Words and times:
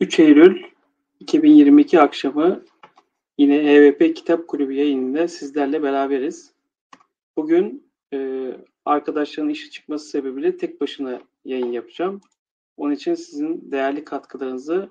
3 0.00 0.18
Eylül 0.18 0.62
2022 1.20 2.00
akşamı 2.00 2.64
yine 3.38 3.56
EVP 3.56 4.16
Kitap 4.16 4.48
Kulübü 4.48 4.72
yayınında 4.72 5.28
sizlerle 5.28 5.82
beraberiz. 5.82 6.52
Bugün 7.36 7.90
e, 8.12 8.50
arkadaşların 8.84 9.50
işi 9.50 9.70
çıkması 9.70 10.08
sebebiyle 10.08 10.56
tek 10.56 10.80
başına 10.80 11.20
yayın 11.44 11.72
yapacağım. 11.72 12.20
Onun 12.76 12.94
için 12.94 13.14
sizin 13.14 13.70
değerli 13.72 14.04
katkılarınızı 14.04 14.88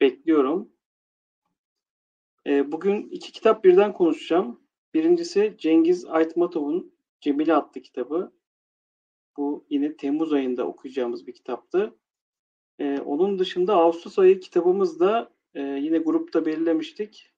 bekliyorum. 0.00 0.68
E, 2.46 2.72
bugün 2.72 3.08
iki 3.08 3.32
kitap 3.32 3.64
birden 3.64 3.92
konuşacağım. 3.92 4.60
Birincisi 4.94 5.54
Cengiz 5.58 6.04
Aytmatov'un 6.04 6.92
Cemile 7.20 7.54
adlı 7.54 7.80
kitabı. 7.80 8.32
Bu 9.36 9.64
yine 9.70 9.96
Temmuz 9.96 10.32
ayında 10.32 10.66
okuyacağımız 10.66 11.26
bir 11.26 11.32
kitaptı. 11.32 11.94
Ee, 12.80 13.00
onun 13.00 13.38
dışında 13.38 13.74
Ağustos 13.74 14.18
ayı 14.18 14.40
kitabımızda 14.40 15.30
e, 15.54 15.62
yine 15.62 15.98
grupta 15.98 16.46
belirlemiştik. 16.46 17.32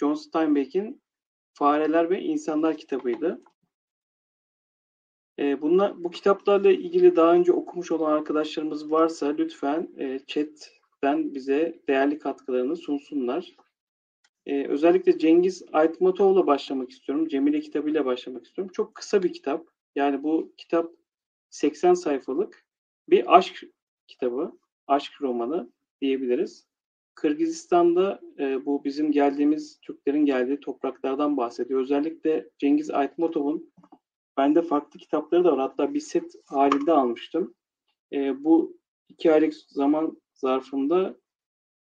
John 0.00 0.14
Steinbeck'in 0.14 1.02
Fareler 1.52 2.10
ve 2.10 2.20
İnsanlar 2.20 2.76
kitabıydı. 2.76 3.42
E, 5.38 5.62
bunlar, 5.62 6.04
bu 6.04 6.10
kitaplarla 6.10 6.70
ilgili 6.70 7.16
daha 7.16 7.34
önce 7.34 7.52
okumuş 7.52 7.92
olan 7.92 8.12
arkadaşlarımız 8.12 8.90
varsa 8.90 9.26
lütfen 9.26 9.88
e, 9.98 10.20
chatten 10.26 11.34
bize 11.34 11.82
değerli 11.88 12.18
katkılarını 12.18 12.76
sunsunlar. 12.76 13.56
E, 14.46 14.66
özellikle 14.66 15.18
Cengiz 15.18 15.62
Aytmatov'la 15.72 16.46
başlamak 16.46 16.90
istiyorum. 16.90 17.28
Cemile 17.28 17.60
kitabıyla 17.60 18.04
başlamak 18.04 18.46
istiyorum. 18.46 18.72
Çok 18.72 18.94
kısa 18.94 19.22
bir 19.22 19.32
kitap. 19.32 19.66
Yani 19.96 20.22
bu 20.22 20.52
kitap 20.56 20.92
80 21.50 21.94
sayfalık 21.94 22.66
bir 23.08 23.36
aşk 23.36 23.64
kitabı, 24.06 24.58
aşk 24.88 25.12
romanı 25.22 25.72
diyebiliriz. 26.00 26.66
Kırgızistan'da 27.14 28.20
e, 28.38 28.66
bu 28.66 28.84
bizim 28.84 29.12
geldiğimiz 29.12 29.80
Türklerin 29.80 30.26
geldiği 30.26 30.60
topraklardan 30.60 31.36
bahsediyor. 31.36 31.80
Özellikle 31.80 32.50
Cengiz 32.58 32.90
Aytmatov'un 32.90 33.72
bende 34.36 34.62
farklı 34.62 35.00
kitapları 35.00 35.44
da 35.44 35.52
var. 35.52 35.60
Hatta 35.60 35.94
bir 35.94 36.00
set 36.00 36.34
halinde 36.46 36.92
almıştım. 36.92 37.54
E, 38.12 38.44
bu 38.44 38.78
iki 39.08 39.32
aylık 39.32 39.54
zaman 39.54 40.22
zarfında 40.34 41.16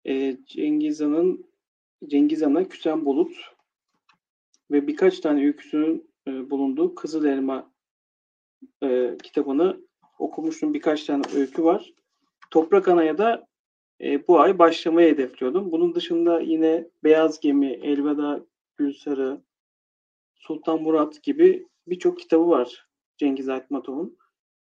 e, 0.07 0.37
Cengiz 0.47 1.01
Han'ın 1.01 1.53
Cengiz 2.07 2.43
Han'a 2.43 2.69
Küsen 2.69 3.05
Bulut 3.05 3.37
ve 4.71 4.87
birkaç 4.87 5.21
tane 5.21 5.47
öyküsünün 5.47 6.11
e, 6.29 6.51
bulunduğu 6.51 6.95
Kızıl 6.95 7.25
Elma 7.25 7.73
e, 8.83 9.17
kitabını 9.23 9.81
okumuştum. 10.19 10.75
Birkaç 10.75 11.05
tane 11.05 11.23
öykü 11.35 11.65
var. 11.65 11.93
Toprak 12.53 12.89
Ana'ya 12.89 13.19
da 13.19 13.49
e, 14.01 14.29
bu 14.29 14.41
ay 14.41 14.59
başlamayı 14.59 15.13
hedefliyordum. 15.13 15.73
Bunun 15.73 15.95
dışında 15.95 16.41
yine 16.41 16.91
Beyaz 17.05 17.41
Gemi, 17.41 17.73
Elveda 17.73 18.47
Gülsarı, 18.77 19.41
Sultan 20.35 20.83
Murat 20.83 21.23
gibi 21.23 21.69
birçok 21.87 22.19
kitabı 22.19 22.49
var 22.49 22.89
Cengiz 23.17 23.49
Aytmatov'un. 23.49 24.19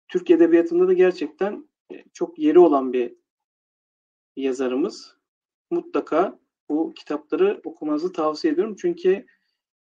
Türk 0.07 0.29
Edebiyatı'nda 0.29 0.87
da 0.87 0.93
gerçekten 0.93 1.69
e, 1.93 2.03
çok 2.13 2.39
yeri 2.39 2.59
olan 2.59 2.93
bir 2.93 3.13
yazarımız. 4.35 5.17
Mutlaka 5.71 6.39
bu 6.69 6.93
kitapları 6.93 7.61
okumanızı 7.63 8.13
tavsiye 8.13 8.53
ediyorum. 8.53 8.75
Çünkü 8.79 9.25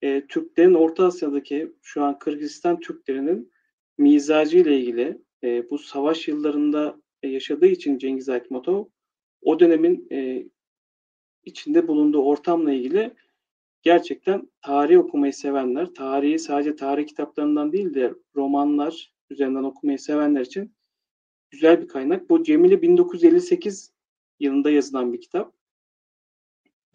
e, 0.03 0.27
Türklerin 0.27 0.75
Orta 0.75 1.07
Asya'daki 1.07 1.73
şu 1.83 2.05
an 2.05 2.19
Kırgızistan 2.19 2.81
Türklerinin 2.81 3.53
mizacı 3.99 4.59
ile 4.59 4.79
ilgili 4.79 5.23
e, 5.45 5.71
bu 5.71 5.79
savaş 5.79 6.29
yıllarında 6.29 7.01
yaşadığı 7.23 7.67
için 7.67 7.99
Cengiz 7.99 8.29
Aytmatov 8.29 8.85
o 9.43 9.61
dönemin 9.61 10.09
e, 10.13 10.47
içinde 11.45 11.89
bulunduğu 11.89 12.23
ortamla 12.23 12.73
ilgili 12.73 13.15
gerçekten 13.83 14.51
tarih 14.63 14.99
okumayı 14.99 15.33
sevenler, 15.33 15.95
tarihi 15.95 16.39
sadece 16.39 16.77
tarih 16.77 17.07
kitaplarından 17.07 17.73
değil 17.73 17.95
de 17.95 18.15
romanlar 18.37 19.13
üzerinden 19.31 19.63
okumayı 19.63 19.99
sevenler 19.99 20.41
için 20.41 20.75
güzel 21.51 21.83
bir 21.83 21.89
kaynak. 21.89 22.31
Bu 22.31 22.43
Cemile 22.43 22.83
1958 22.83 23.93
yılında 24.41 24.71
yazılan 24.71 25.13
bir 25.13 25.21
kitap. 25.21 25.55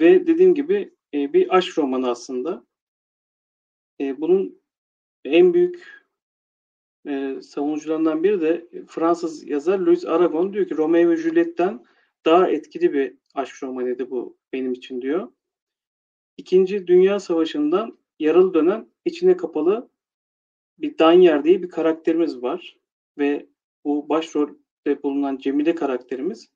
Ve 0.02 0.28
dediğim 0.28 0.56
gibi 0.56 0.94
e, 1.14 1.34
bir 1.34 1.58
aşk 1.58 1.78
romanı 1.78 2.10
aslında. 2.10 2.66
E, 4.02 4.22
bunun 4.22 4.62
en 5.26 5.54
büyük 5.54 6.03
e, 7.08 7.42
savunucularından 7.42 8.24
biri 8.24 8.42
de 8.42 8.68
Fransız 8.88 9.50
yazar 9.50 9.80
Louis 9.80 10.06
Aragon 10.06 10.54
diyor 10.54 10.68
ki 10.68 10.78
Romeo 10.78 11.10
ve 11.10 11.18
Juliet'ten 11.18 11.86
daha 12.26 12.50
etkili 12.50 12.94
bir 12.94 13.14
aşk 13.34 13.64
romanıydı 13.64 14.10
bu 14.10 14.38
benim 14.54 14.74
için 14.74 15.02
diyor. 15.02 15.32
İkinci 16.38 16.88
Dünya 16.88 17.20
Savaşı'ndan 17.20 17.98
yaralı 18.20 18.54
dönen 18.54 18.88
içine 19.06 19.38
kapalı 19.38 19.90
bir 20.78 20.98
Danyer 20.98 21.44
diye 21.44 21.64
bir 21.64 21.70
karakterimiz 21.70 22.44
var. 22.44 22.78
Ve 23.18 23.46
bu 23.86 24.10
başrolde 24.10 25.04
bulunan 25.04 25.38
Cemile 25.38 25.76
karakterimiz 25.76 26.50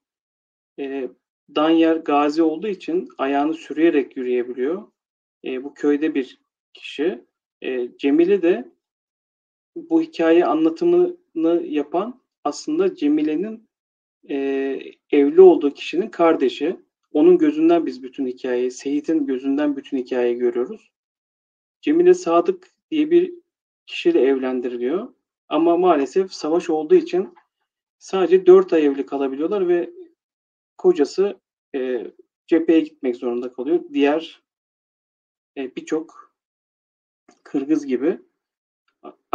e, 0.80 1.10
Danyer 1.56 1.96
gazi 1.96 2.44
olduğu 2.44 2.68
için 2.68 3.08
ayağını 3.18 3.54
sürüyerek 3.54 4.18
yürüyebiliyor. 4.18 4.84
E, 5.46 5.64
bu 5.64 5.74
köyde 5.74 6.16
bir 6.16 6.40
kişi. 6.74 7.26
E, 7.62 7.98
Cemile 7.98 8.42
de 8.42 8.72
bu 9.90 10.02
hikaye 10.02 10.46
anlatımını 10.46 11.64
yapan 11.66 12.22
aslında 12.44 12.96
Cemile'nin 12.96 13.68
e, 14.30 14.36
evli 15.12 15.42
olduğu 15.42 15.74
kişinin 15.74 16.10
kardeşi. 16.10 16.80
Onun 17.14 17.38
gözünden 17.38 17.86
biz 17.86 18.04
bütün 18.04 18.28
hikayeyi, 18.28 18.72
Seyit'in 18.72 19.26
gözünden 19.26 19.76
bütün 19.76 19.98
hikayeyi 19.98 20.38
görüyoruz. 20.38 20.92
Cemile 21.82 22.14
Sadık 22.14 22.72
diye 22.92 23.12
bir 23.12 23.34
kişiyle 23.86 24.22
evlendiriliyor. 24.22 25.14
Ama 25.50 25.78
maalesef 25.78 26.34
savaş 26.34 26.70
olduğu 26.70 26.96
için 26.96 27.34
sadece 27.98 28.46
dört 28.46 28.74
ay 28.74 28.86
evli 28.86 29.06
kalabiliyorlar 29.06 29.68
ve 29.68 29.90
kocası 30.78 31.40
e, 31.76 32.12
cepheye 32.48 32.80
gitmek 32.80 33.16
zorunda 33.16 33.54
kalıyor. 33.54 33.80
Diğer 33.94 34.42
e, 35.58 35.76
birçok 35.76 36.28
Kırgız 37.44 37.86
gibi 37.86 38.20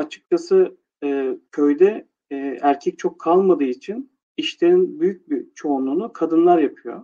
açıkçası 0.02 0.76
e, 1.04 1.38
köyde 1.52 2.08
e, 2.30 2.36
erkek 2.62 2.98
çok 2.98 3.20
kalmadığı 3.20 3.64
için 3.64 4.12
işlerin 4.36 5.00
büyük 5.00 5.30
bir 5.30 5.54
çoğunluğunu 5.54 6.12
kadınlar 6.12 6.58
yapıyor. 6.58 7.02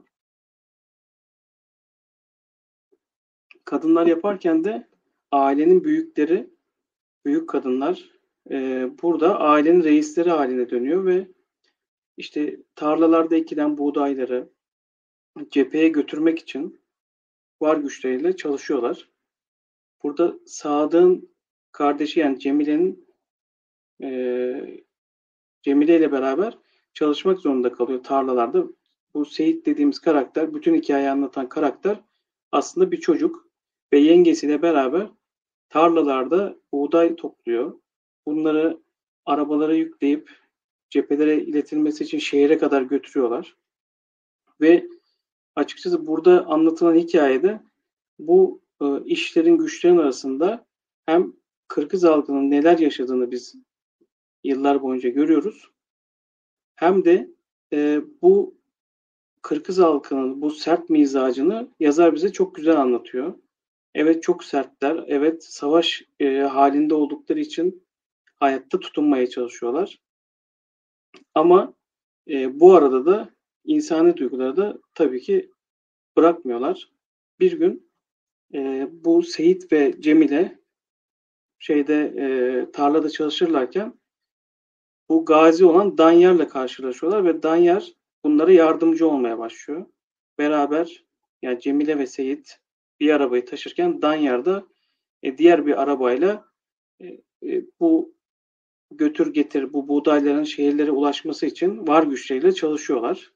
Kadınlar 3.64 4.06
yaparken 4.06 4.64
de 4.64 4.88
ailenin 5.32 5.84
büyükleri, 5.84 6.50
büyük 7.24 7.48
kadınlar 7.48 8.10
e, 8.50 8.88
burada 9.02 9.40
ailenin 9.40 9.82
reisleri 9.82 10.30
haline 10.30 10.70
dönüyor 10.70 11.06
ve 11.06 11.28
işte 12.16 12.56
tarlalarda 12.74 13.36
ekilen 13.36 13.78
buğdayları 13.78 14.48
cepheye 15.50 15.88
götürmek 15.88 16.38
için 16.38 16.80
var 17.60 17.76
güçleriyle 17.76 18.36
çalışıyorlar. 18.36 19.08
Burada 20.02 20.38
Sadık'ın 20.46 21.37
kardeşi 21.78 22.20
yani 22.20 22.40
Cemile'nin 22.40 23.06
e, 24.02 24.82
Cemile 25.62 25.98
ile 25.98 26.12
beraber 26.12 26.58
çalışmak 26.94 27.38
zorunda 27.38 27.72
kalıyor 27.72 28.02
tarlalarda. 28.02 28.64
Bu 29.14 29.24
Seyit 29.24 29.66
dediğimiz 29.66 29.98
karakter, 29.98 30.54
bütün 30.54 30.74
hikayeyi 30.74 31.10
anlatan 31.10 31.48
karakter 31.48 32.00
aslında 32.52 32.92
bir 32.92 33.00
çocuk 33.00 33.48
ve 33.92 33.98
yengesiyle 33.98 34.62
beraber 34.62 35.08
tarlalarda 35.68 36.56
buğday 36.72 37.16
topluyor. 37.16 37.80
Bunları 38.26 38.78
arabalara 39.26 39.74
yükleyip 39.74 40.30
cephelere 40.90 41.36
iletilmesi 41.36 42.04
için 42.04 42.18
şehre 42.18 42.58
kadar 42.58 42.82
götürüyorlar. 42.82 43.56
Ve 44.60 44.88
açıkçası 45.56 46.06
burada 46.06 46.46
anlatılan 46.46 46.94
hikayede 46.94 47.60
bu 48.18 48.60
e, 48.80 49.04
işlerin 49.04 49.58
güçlerin 49.58 49.98
arasında 49.98 50.66
hem 51.06 51.38
Kırgız 51.68 52.04
halkının 52.04 52.50
neler 52.50 52.78
yaşadığını 52.78 53.30
biz 53.30 53.54
yıllar 54.44 54.82
boyunca 54.82 55.08
görüyoruz. 55.08 55.70
Hem 56.76 57.04
de 57.04 57.30
e, 57.72 58.00
bu 58.22 58.58
Kırgız 59.42 59.78
halkının 59.78 60.42
bu 60.42 60.50
sert 60.50 60.90
mizacını 60.90 61.68
yazar 61.80 62.14
bize 62.14 62.32
çok 62.32 62.54
güzel 62.54 62.76
anlatıyor. 62.76 63.34
Evet 63.94 64.22
çok 64.22 64.44
sertler, 64.44 65.04
evet 65.06 65.44
savaş 65.44 66.02
e, 66.20 66.38
halinde 66.38 66.94
oldukları 66.94 67.40
için 67.40 67.84
hayatta 68.36 68.80
tutunmaya 68.80 69.28
çalışıyorlar. 69.28 69.98
Ama 71.34 71.74
e, 72.28 72.60
bu 72.60 72.74
arada 72.74 73.06
da 73.06 73.30
insani 73.64 74.16
duyguları 74.16 74.56
da 74.56 74.78
tabii 74.94 75.20
ki 75.20 75.50
bırakmıyorlar. 76.16 76.90
Bir 77.40 77.52
gün 77.52 77.90
e, 78.54 78.88
bu 78.92 79.22
Seyit 79.22 79.72
ve 79.72 80.00
Cemile 80.00 80.57
şeyde 81.58 82.14
e, 82.18 82.72
tarlada 82.72 83.10
çalışırlarken 83.10 83.94
bu 85.08 85.24
gazi 85.24 85.64
olan 85.64 85.98
Danyar'la 85.98 86.48
karşılaşıyorlar 86.48 87.24
ve 87.24 87.42
Danyar 87.42 87.92
bunlara 88.24 88.52
yardımcı 88.52 89.08
olmaya 89.08 89.38
başlıyor. 89.38 89.86
Beraber 90.38 91.04
yani 91.42 91.60
Cemile 91.60 91.98
ve 91.98 92.06
Seyit 92.06 92.60
bir 93.00 93.10
arabayı 93.10 93.44
taşırken 93.44 94.02
Danyar'da 94.02 94.66
e, 95.22 95.38
diğer 95.38 95.66
bir 95.66 95.82
arabayla 95.82 96.48
e, 97.00 97.06
e, 97.42 97.64
bu 97.80 98.14
götür 98.90 99.32
getir 99.32 99.72
bu 99.72 99.88
buğdayların 99.88 100.44
şehirlere 100.44 100.90
ulaşması 100.90 101.46
için 101.46 101.86
var 101.86 102.02
güçleriyle 102.02 102.52
çalışıyorlar. 102.52 103.32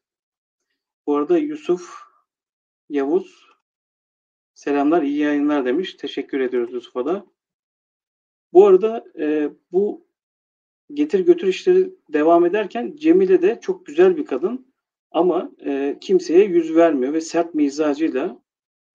Bu 1.06 1.16
arada 1.16 1.38
Yusuf 1.38 1.94
Yavuz 2.88 3.46
selamlar 4.54 5.02
iyi 5.02 5.18
yayınlar 5.18 5.64
demiş. 5.64 5.94
Teşekkür 5.94 6.40
ediyoruz 6.40 6.72
Yusuf'a 6.72 7.06
da. 7.06 7.26
Bu 8.52 8.66
arada 8.66 9.04
e, 9.18 9.50
bu 9.72 10.06
getir 10.94 11.20
götür 11.20 11.46
işleri 11.46 11.90
devam 12.12 12.46
ederken 12.46 12.96
Cemile 12.96 13.42
de 13.42 13.58
çok 13.60 13.86
güzel 13.86 14.16
bir 14.16 14.24
kadın 14.24 14.72
ama 15.10 15.52
e, 15.64 15.98
kimseye 16.00 16.44
yüz 16.44 16.76
vermiyor 16.76 17.12
ve 17.12 17.20
sert 17.20 17.54
mizacıyla 17.54 18.42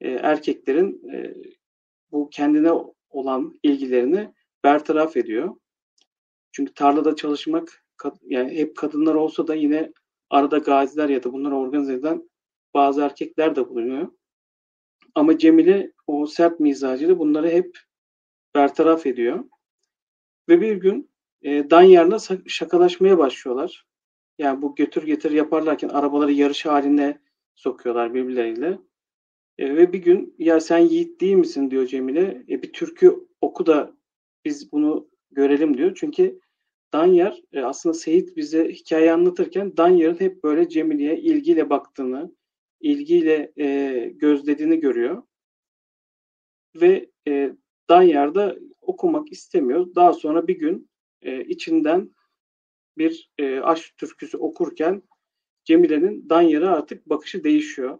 e, 0.02 0.10
erkeklerin 0.12 1.10
e, 1.14 1.34
bu 2.12 2.30
kendine 2.30 2.72
olan 3.10 3.60
ilgilerini 3.64 4.34
bertaraf 4.64 5.18
ediyor. 5.18 5.56
Çünkü 6.52 6.74
tarlada 6.74 7.16
çalışmak 7.16 7.84
yani 8.24 8.58
hep 8.58 8.78
kadınlar 8.78 9.16
olsa 9.16 9.48
da 9.48 9.56
yine 9.56 9.92
arada 10.30 10.58
gaziler 10.58 11.10
ya 11.10 11.24
da 11.24 11.34
bunları 11.34 11.56
organize 11.56 11.94
eden 11.94 12.30
bazı 12.74 13.02
erkekler 13.02 13.56
de 13.56 13.70
bulunuyor. 13.70 14.12
Ama 15.16 15.38
Cemile 15.38 15.92
o 16.08 16.28
sert 16.28 16.60
mizacıyla 16.60 17.20
bunları 17.20 17.50
hep 17.50 17.78
bertaraf 18.58 19.06
ediyor. 19.06 19.44
Ve 20.50 20.62
bir 20.62 20.76
gün 20.76 21.12
e, 21.42 21.70
Danyar'la 21.70 22.18
şakalaşmaya 22.48 23.18
başlıyorlar. 23.18 23.86
Yani 24.38 24.62
bu 24.62 24.76
götür 24.76 25.04
getir 25.04 25.32
yaparlarken 25.32 25.90
arabaları 25.90 26.32
yarış 26.32 26.66
haline 26.66 27.20
sokuyorlar 27.56 28.14
birbirleriyle. 28.14 28.80
E, 29.58 29.76
ve 29.76 29.94
bir 29.94 30.00
gün 30.00 30.36
ya 30.40 30.60
sen 30.60 30.78
yiğit 30.78 31.22
değil 31.22 31.36
misin 31.36 31.72
diyor 31.72 31.88
Cemile. 31.88 32.44
E, 32.50 32.62
bir 32.62 32.74
türkü 32.74 33.28
oku 33.42 33.66
da 33.66 33.94
biz 34.46 34.72
bunu 34.72 35.10
görelim 35.32 35.78
diyor. 35.78 35.96
Çünkü 35.96 36.40
Danyar 36.94 37.42
e, 37.54 37.62
aslında 37.62 37.94
Seyit 37.94 38.38
bize 38.38 38.70
hikaye 38.70 39.14
anlatırken 39.14 39.78
Danyar'ın 39.78 40.20
hep 40.20 40.44
böyle 40.44 40.70
Cemile'ye 40.70 41.20
ilgiyle 41.20 41.70
baktığını, 41.70 42.36
ilgiyle 42.80 43.52
e, 43.58 44.10
gözlediğini 44.16 44.80
görüyor. 44.80 45.24
Ve 46.76 47.10
e, 47.28 47.52
Danyar 47.90 48.36
da 48.36 48.56
okumak 48.82 49.32
istemiyor. 49.32 49.96
Daha 49.96 50.14
sonra 50.14 50.48
bir 50.48 50.60
gün 50.60 50.90
e, 51.22 51.44
içinden 51.44 52.16
bir 52.98 53.32
e, 53.38 53.60
aşk 53.60 53.98
türküsü 53.98 54.38
okurken 54.38 55.04
Cemile'nin 55.66 56.30
Danyar'a 56.30 56.72
artık 56.72 57.10
bakışı 57.10 57.44
değişiyor. 57.44 58.00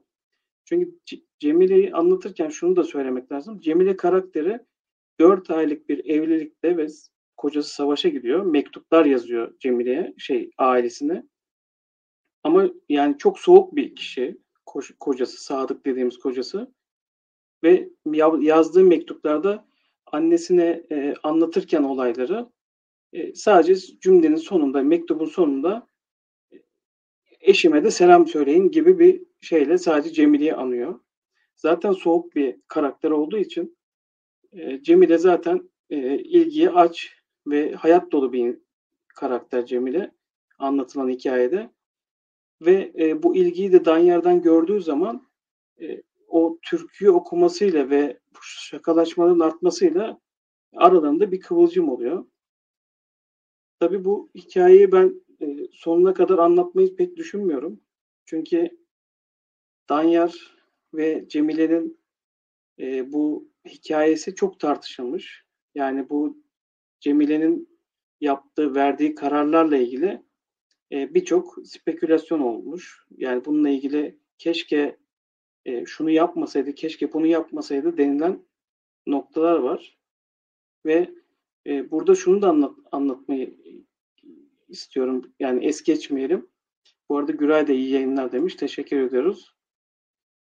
Çünkü 0.66 1.00
Cemile'yi 1.40 1.94
anlatırken 1.94 2.50
şunu 2.50 2.76
da 2.76 2.84
söylemek 2.84 3.32
lazım. 3.32 3.60
Cemile 3.60 3.98
karakteri 3.98 4.60
4 5.20 5.50
aylık 5.50 5.90
bir 5.90 6.06
evlilikte 6.06 6.78
ve 6.78 6.88
kocası 7.38 7.74
savaşa 7.74 8.10
gidiyor. 8.10 8.46
Mektuplar 8.46 9.06
yazıyor 9.06 9.60
Cemile'ye, 9.60 10.14
şey 10.18 10.52
ailesine. 10.58 11.28
Ama 12.44 12.70
yani 12.90 13.18
çok 13.18 13.40
soğuk 13.40 13.76
bir 13.76 13.96
kişi 13.96 14.38
kocası, 15.00 15.44
Sadık 15.44 15.86
dediğimiz 15.86 16.18
kocası. 16.20 16.74
Ve 17.64 17.90
yazdığı 18.42 18.84
mektuplarda 18.84 19.68
annesine 20.12 20.84
e, 20.92 21.14
anlatırken 21.24 21.84
olayları 21.84 22.50
e, 23.14 23.34
sadece 23.36 24.00
cümlenin 24.00 24.36
sonunda, 24.36 24.84
mektubun 24.84 25.26
sonunda 25.26 25.88
e, 26.52 26.58
eşime 27.42 27.84
de 27.84 27.92
selam 27.92 28.28
söyleyin 28.28 28.72
gibi 28.72 29.00
bir 29.00 29.24
şeyle 29.42 29.78
sadece 29.78 30.14
Cemile'yi 30.14 30.54
anıyor. 30.54 31.00
Zaten 31.56 31.92
soğuk 31.92 32.36
bir 32.36 32.56
karakter 32.68 33.12
olduğu 33.12 33.38
için 33.38 33.78
e, 34.52 34.84
Cemile 34.84 35.18
zaten 35.18 35.70
e, 35.90 36.18
ilgiye 36.18 36.70
aç 36.70 37.14
ve 37.48 37.74
hayat 37.74 38.12
dolu 38.12 38.34
bir 38.34 38.58
karakter 39.08 39.66
Cemile 39.66 40.12
anlatılan 40.60 41.10
hikayede. 41.10 41.70
Ve 42.62 42.92
e, 43.00 43.24
bu 43.24 43.36
ilgiyi 43.36 43.72
de 43.72 43.86
Danyar'dan 43.86 44.42
gördüğü 44.42 44.82
zaman 44.82 45.28
e, 45.82 46.02
o 46.28 46.60
türküyü 46.62 47.12
okumasıyla 47.12 47.90
ve 47.90 48.20
şakalaşmanın 48.42 49.40
artmasıyla 49.40 50.20
aralarında 50.76 51.32
bir 51.32 51.40
kıvılcım 51.40 51.90
oluyor. 51.90 52.26
Tabii 53.80 54.06
bu 54.06 54.30
hikayeyi 54.36 54.92
ben 54.92 55.22
e, 55.42 55.68
sonuna 55.72 56.14
kadar 56.14 56.38
anlatmayı 56.38 56.96
pek 56.96 57.18
düşünmüyorum. 57.18 57.82
Çünkü 58.26 58.70
Danyar 59.90 60.58
ve 60.94 61.26
Cemile'nin 61.28 62.00
e, 62.80 63.14
bu 63.14 63.52
hikayesi 63.66 64.36
çok 64.36 64.60
tartışılmış. 64.60 65.46
Yani 65.76 66.10
bu 66.10 66.44
Cemile'nin 67.00 67.78
yaptığı, 68.22 68.76
verdiği 68.76 69.16
kararlarla 69.16 69.78
ilgili 69.78 70.22
e, 70.92 71.14
birçok 71.14 71.58
spekülasyon 71.64 72.40
olmuş. 72.40 73.06
Yani 73.18 73.46
bununla 73.46 73.70
ilgili 73.70 74.20
keşke 74.38 74.98
e, 75.68 75.86
şunu 75.86 76.10
yapmasaydı, 76.10 76.76
keşke 76.76 77.14
bunu 77.14 77.28
yapmasaydı 77.28 77.98
denilen 77.98 78.46
noktalar 79.08 79.60
var. 79.60 79.98
Ve 80.86 81.10
e, 81.68 81.92
burada 81.92 82.16
şunu 82.16 82.42
da 82.42 82.50
anlat, 82.50 82.76
anlatmayı 82.92 83.58
istiyorum. 84.68 85.34
Yani 85.40 85.66
es 85.66 85.84
geçmeyelim. 85.84 86.48
Bu 87.10 87.18
arada 87.18 87.32
Güray 87.32 87.68
da 87.68 87.74
iyi 87.74 87.90
yayınlar 87.90 88.32
demiş. 88.32 88.56
Teşekkür 88.56 89.00
ediyoruz. 89.00 89.56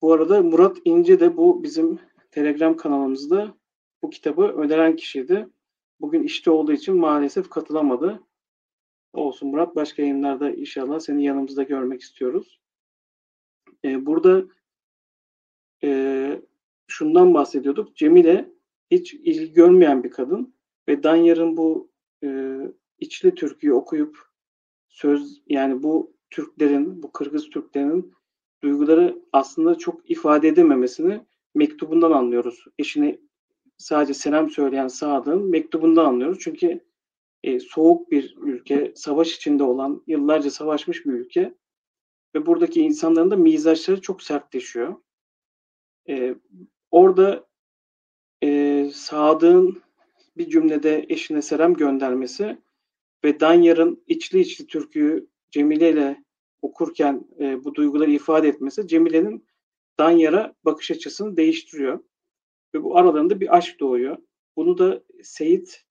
Bu 0.02 0.12
arada 0.12 0.42
Murat 0.42 0.76
İnce 0.84 1.20
de 1.20 1.36
bu 1.36 1.62
bizim 1.62 1.98
Telegram 2.30 2.76
kanalımızda 2.76 3.54
bu 4.02 4.10
kitabı 4.10 4.42
öneren 4.42 4.96
kişiydi. 4.96 5.48
Bugün 6.00 6.22
işte 6.22 6.50
olduğu 6.50 6.72
için 6.72 6.96
maalesef 6.96 7.50
katılamadı. 7.50 8.22
Olsun 9.12 9.48
Murat. 9.48 9.76
Başka 9.76 10.02
yayınlarda 10.02 10.50
inşallah 10.50 11.00
seni 11.00 11.24
yanımızda 11.24 11.62
görmek 11.62 12.00
istiyoruz. 12.00 12.60
Ee, 13.84 14.06
burada 14.06 14.44
e, 15.84 16.42
şundan 16.86 17.34
bahsediyorduk. 17.34 17.96
Cemile 17.96 18.52
hiç 18.90 19.14
ilgi 19.14 19.52
görmeyen 19.52 20.04
bir 20.04 20.10
kadın 20.10 20.54
ve 20.88 21.02
Danyar'ın 21.02 21.56
bu 21.56 21.90
e, 22.24 22.58
içli 22.98 23.34
türküyü 23.34 23.72
okuyup 23.72 24.18
söz 24.88 25.42
yani 25.46 25.82
bu 25.82 26.16
Türklerin, 26.30 27.02
bu 27.02 27.12
Kırgız 27.12 27.50
Türklerinin 27.50 28.12
duyguları 28.62 29.22
aslında 29.32 29.74
çok 29.74 30.10
ifade 30.10 30.48
edememesini 30.48 31.20
mektubundan 31.54 32.12
anlıyoruz. 32.12 32.64
Eşine 32.78 33.18
sadece 33.78 34.14
selam 34.14 34.50
söyleyen 34.50 34.88
Sadık'ın 34.88 35.50
mektubundan 35.50 36.04
anlıyoruz. 36.04 36.38
Çünkü 36.40 36.80
e, 37.42 37.60
soğuk 37.60 38.10
bir 38.10 38.36
ülke, 38.36 38.92
savaş 38.96 39.36
içinde 39.36 39.62
olan, 39.62 40.02
yıllarca 40.06 40.50
savaşmış 40.50 41.06
bir 41.06 41.12
ülke 41.12 41.54
ve 42.34 42.46
buradaki 42.46 42.80
insanların 42.80 43.30
da 43.30 43.36
mizaçları 43.36 44.00
çok 44.00 44.22
sertleşiyor. 44.22 44.94
E, 46.08 46.34
orada 46.90 47.46
e, 48.42 48.90
Sadık'ın 48.94 49.82
bir 50.36 50.50
cümlede 50.50 51.06
eşine 51.08 51.42
selam 51.42 51.74
göndermesi 51.74 52.58
ve 53.24 53.40
Danyar'ın 53.40 54.04
içli 54.06 54.40
içli 54.40 54.66
türküyü 54.66 55.28
Cemile 55.50 55.90
ile 55.90 56.24
okurken 56.62 57.24
e, 57.40 57.64
bu 57.64 57.74
duyguları 57.74 58.10
ifade 58.10 58.48
etmesi 58.48 58.88
Cemile'nin 58.88 59.46
Danyar'a 59.98 60.54
bakış 60.64 60.90
açısını 60.90 61.36
değiştiriyor. 61.36 62.00
Ve 62.74 62.82
bu 62.82 62.96
aralarında 62.96 63.40
bir 63.40 63.56
aşk 63.56 63.80
doğuyor. 63.80 64.16
Bunu 64.56 64.78
da 64.78 65.02
Seyit, 65.22 65.84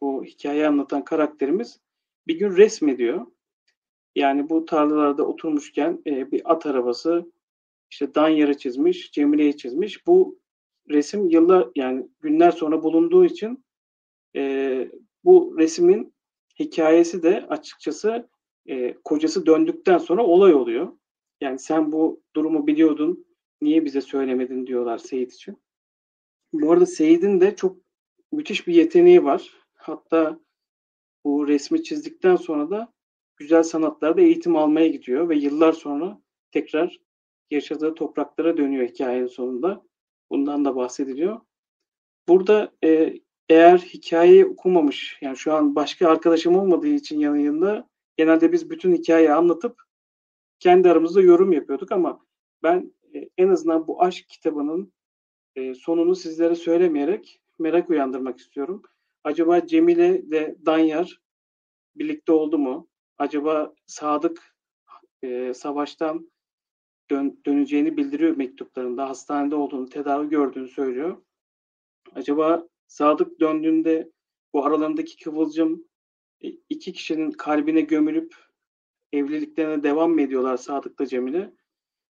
bu 0.00 0.24
hikayeyi 0.24 0.66
anlatan 0.66 1.04
karakterimiz 1.04 1.80
bir 2.26 2.38
gün 2.38 2.56
resmediyor. 2.56 3.26
Yani 4.14 4.50
bu 4.50 4.64
tarlalarda 4.64 5.26
oturmuşken 5.26 6.02
e, 6.06 6.32
bir 6.32 6.52
at 6.52 6.66
arabası 6.66 7.32
işte 7.92 8.14
Danyar'ı 8.14 8.58
çizmiş, 8.58 9.12
Cemile'yi 9.12 9.56
çizmiş. 9.56 10.06
Bu 10.06 10.38
resim 10.90 11.28
yıllar 11.28 11.68
yani 11.76 12.08
günler 12.20 12.50
sonra 12.50 12.82
bulunduğu 12.82 13.24
için 13.24 13.64
e, 14.36 14.90
bu 15.24 15.54
resmin 15.58 16.14
hikayesi 16.58 17.22
de 17.22 17.46
açıkçası 17.48 18.28
e, 18.66 18.94
kocası 19.04 19.46
döndükten 19.46 19.98
sonra 19.98 20.26
olay 20.26 20.54
oluyor. 20.54 20.92
Yani 21.40 21.58
sen 21.58 21.92
bu 21.92 22.22
durumu 22.36 22.66
biliyordun, 22.66 23.26
niye 23.62 23.84
bize 23.84 24.00
söylemedin 24.00 24.66
diyorlar 24.66 24.98
Seyit 24.98 25.32
için. 25.32 25.62
Bu 26.52 26.72
arada 26.72 26.86
Seyit'in 26.86 27.40
de 27.40 27.56
çok 27.56 27.76
müthiş 28.32 28.66
bir 28.66 28.74
yeteneği 28.74 29.24
var. 29.24 29.50
Hatta 29.74 30.40
bu 31.24 31.48
resmi 31.48 31.82
çizdikten 31.82 32.36
sonra 32.36 32.70
da 32.70 32.92
güzel 33.36 33.62
sanatlarda 33.62 34.20
eğitim 34.20 34.56
almaya 34.56 34.88
gidiyor 34.88 35.28
ve 35.28 35.36
yıllar 35.36 35.72
sonra 35.72 36.22
tekrar 36.50 36.98
yaşadığı 37.52 37.94
topraklara 37.94 38.56
dönüyor 38.56 38.88
hikayenin 38.88 39.26
sonunda. 39.26 39.82
Bundan 40.30 40.64
da 40.64 40.76
bahsediliyor. 40.76 41.40
Burada 42.28 42.72
e, 42.84 43.14
eğer 43.48 43.78
hikayeyi 43.78 44.46
okumamış, 44.46 45.18
yani 45.20 45.36
şu 45.36 45.54
an 45.54 45.74
başka 45.74 46.08
arkadaşım 46.08 46.56
olmadığı 46.56 46.88
için 46.88 47.18
yanında 47.18 47.88
genelde 48.16 48.52
biz 48.52 48.70
bütün 48.70 48.92
hikayeyi 48.92 49.32
anlatıp 49.32 49.82
kendi 50.58 50.90
aramızda 50.90 51.22
yorum 51.22 51.52
yapıyorduk 51.52 51.92
ama 51.92 52.26
ben 52.62 52.92
e, 53.14 53.28
en 53.38 53.48
azından 53.48 53.86
bu 53.86 54.02
aşk 54.02 54.28
kitabının 54.28 54.92
e, 55.56 55.74
sonunu 55.74 56.16
sizlere 56.16 56.54
söylemeyerek 56.54 57.40
merak 57.58 57.90
uyandırmak 57.90 58.38
istiyorum. 58.38 58.82
Acaba 59.24 59.66
Cemile 59.66 60.30
de 60.30 60.56
Danyar 60.66 61.20
birlikte 61.96 62.32
oldu 62.32 62.58
mu? 62.58 62.88
Acaba 63.18 63.74
Sadık 63.86 64.56
e, 65.22 65.54
savaştan 65.54 66.31
dön, 67.10 67.40
döneceğini 67.46 67.96
bildiriyor 67.96 68.36
mektuplarında. 68.36 69.08
Hastanede 69.08 69.54
olduğunu, 69.54 69.88
tedavi 69.88 70.28
gördüğünü 70.28 70.68
söylüyor. 70.68 71.22
Acaba 72.14 72.68
Sadık 72.86 73.40
döndüğünde 73.40 74.10
bu 74.52 74.64
aralarındaki 74.64 75.24
kıvılcım 75.24 75.84
e, 76.40 76.48
iki 76.68 76.92
kişinin 76.92 77.30
kalbine 77.30 77.80
gömülüp 77.80 78.36
evliliklerine 79.12 79.82
devam 79.82 80.10
mı 80.10 80.22
ediyorlar 80.22 80.56
Sadık'la 80.56 81.06
Cemile? 81.06 81.52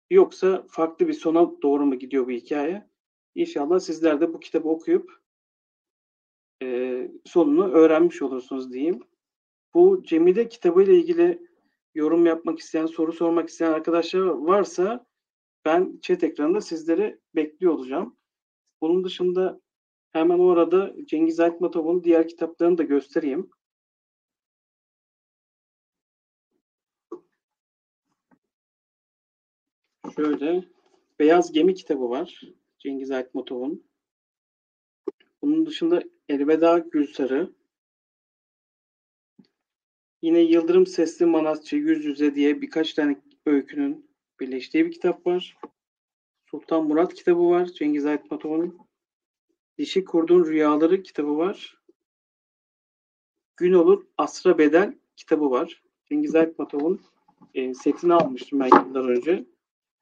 Yoksa 0.10 0.66
farklı 0.70 1.08
bir 1.08 1.14
sona 1.14 1.62
doğru 1.62 1.86
mu 1.86 1.96
gidiyor 2.00 2.28
bu 2.28 2.32
hikaye? 2.32 2.90
İnşallah 3.36 3.80
sizler 3.80 4.22
de 4.22 4.34
bu 4.34 4.40
kitabı 4.40 4.70
okuyup 4.70 5.20
e, 6.64 7.12
sonunu 7.26 7.72
öğrenmiş 7.72 8.22
olursunuz 8.22 8.74
diyeyim. 8.74 9.04
Bu 9.74 10.04
Cemile 10.04 10.50
kitabı 10.50 10.84
ile 10.84 10.98
ilgili 10.98 11.49
yorum 12.00 12.26
yapmak 12.26 12.60
isteyen, 12.60 12.86
soru 12.86 13.14
sormak 13.14 13.50
isteyen 13.50 13.72
arkadaşlar 13.72 14.20
varsa 14.22 15.06
ben 15.66 16.00
chat 16.02 16.24
ekranında 16.24 16.62
sizleri 16.62 17.20
bekliyor 17.36 17.74
olacağım. 17.74 18.18
Bunun 18.82 19.04
dışında 19.04 19.62
hemen 20.12 20.40
orada 20.40 20.96
Cengiz 21.06 21.40
Aytmatov'un 21.40 22.04
diğer 22.04 22.28
kitaplarını 22.28 22.78
da 22.78 22.84
göstereyim. 22.84 23.50
Şöyle 30.16 30.64
Beyaz 31.20 31.52
Gemi 31.52 31.74
kitabı 31.74 32.10
var. 32.10 32.42
Cengiz 32.80 33.12
Aytmatov'un. 33.12 33.84
Bunun 35.42 35.66
dışında 35.66 36.04
Elveda 36.30 36.78
Gülsarı. 36.80 37.59
Yine 40.22 40.40
Yıldırım 40.40 40.88
Sesli 40.88 41.26
Manatçı 41.26 41.76
Yüz 41.76 42.06
Yüze 42.06 42.36
diye 42.36 42.62
birkaç 42.62 42.94
tane 42.94 43.22
öykünün 43.46 44.10
birleştiği 44.40 44.86
bir 44.86 44.92
kitap 44.92 45.28
var. 45.28 45.58
Sultan 46.52 46.88
Murat 46.88 47.14
kitabı 47.14 47.50
var. 47.50 47.66
Cengiz 47.66 48.06
Aytmatov'un. 48.06 48.78
Dişi 49.78 50.06
Kurdun 50.06 50.46
Rüyaları 50.46 51.04
kitabı 51.04 51.38
var. 51.38 51.82
Gün 53.58 53.74
Olur 53.74 54.06
Asra 54.18 54.58
Bedel 54.58 54.98
kitabı 55.16 55.52
var. 55.52 55.84
Cengiz 56.10 56.36
Aytmatov'un 56.36 57.02
e, 57.54 57.74
setini 57.74 58.14
almıştım 58.14 58.60
ben 58.60 58.86
yıllar 58.86 59.10
önce. 59.10 59.46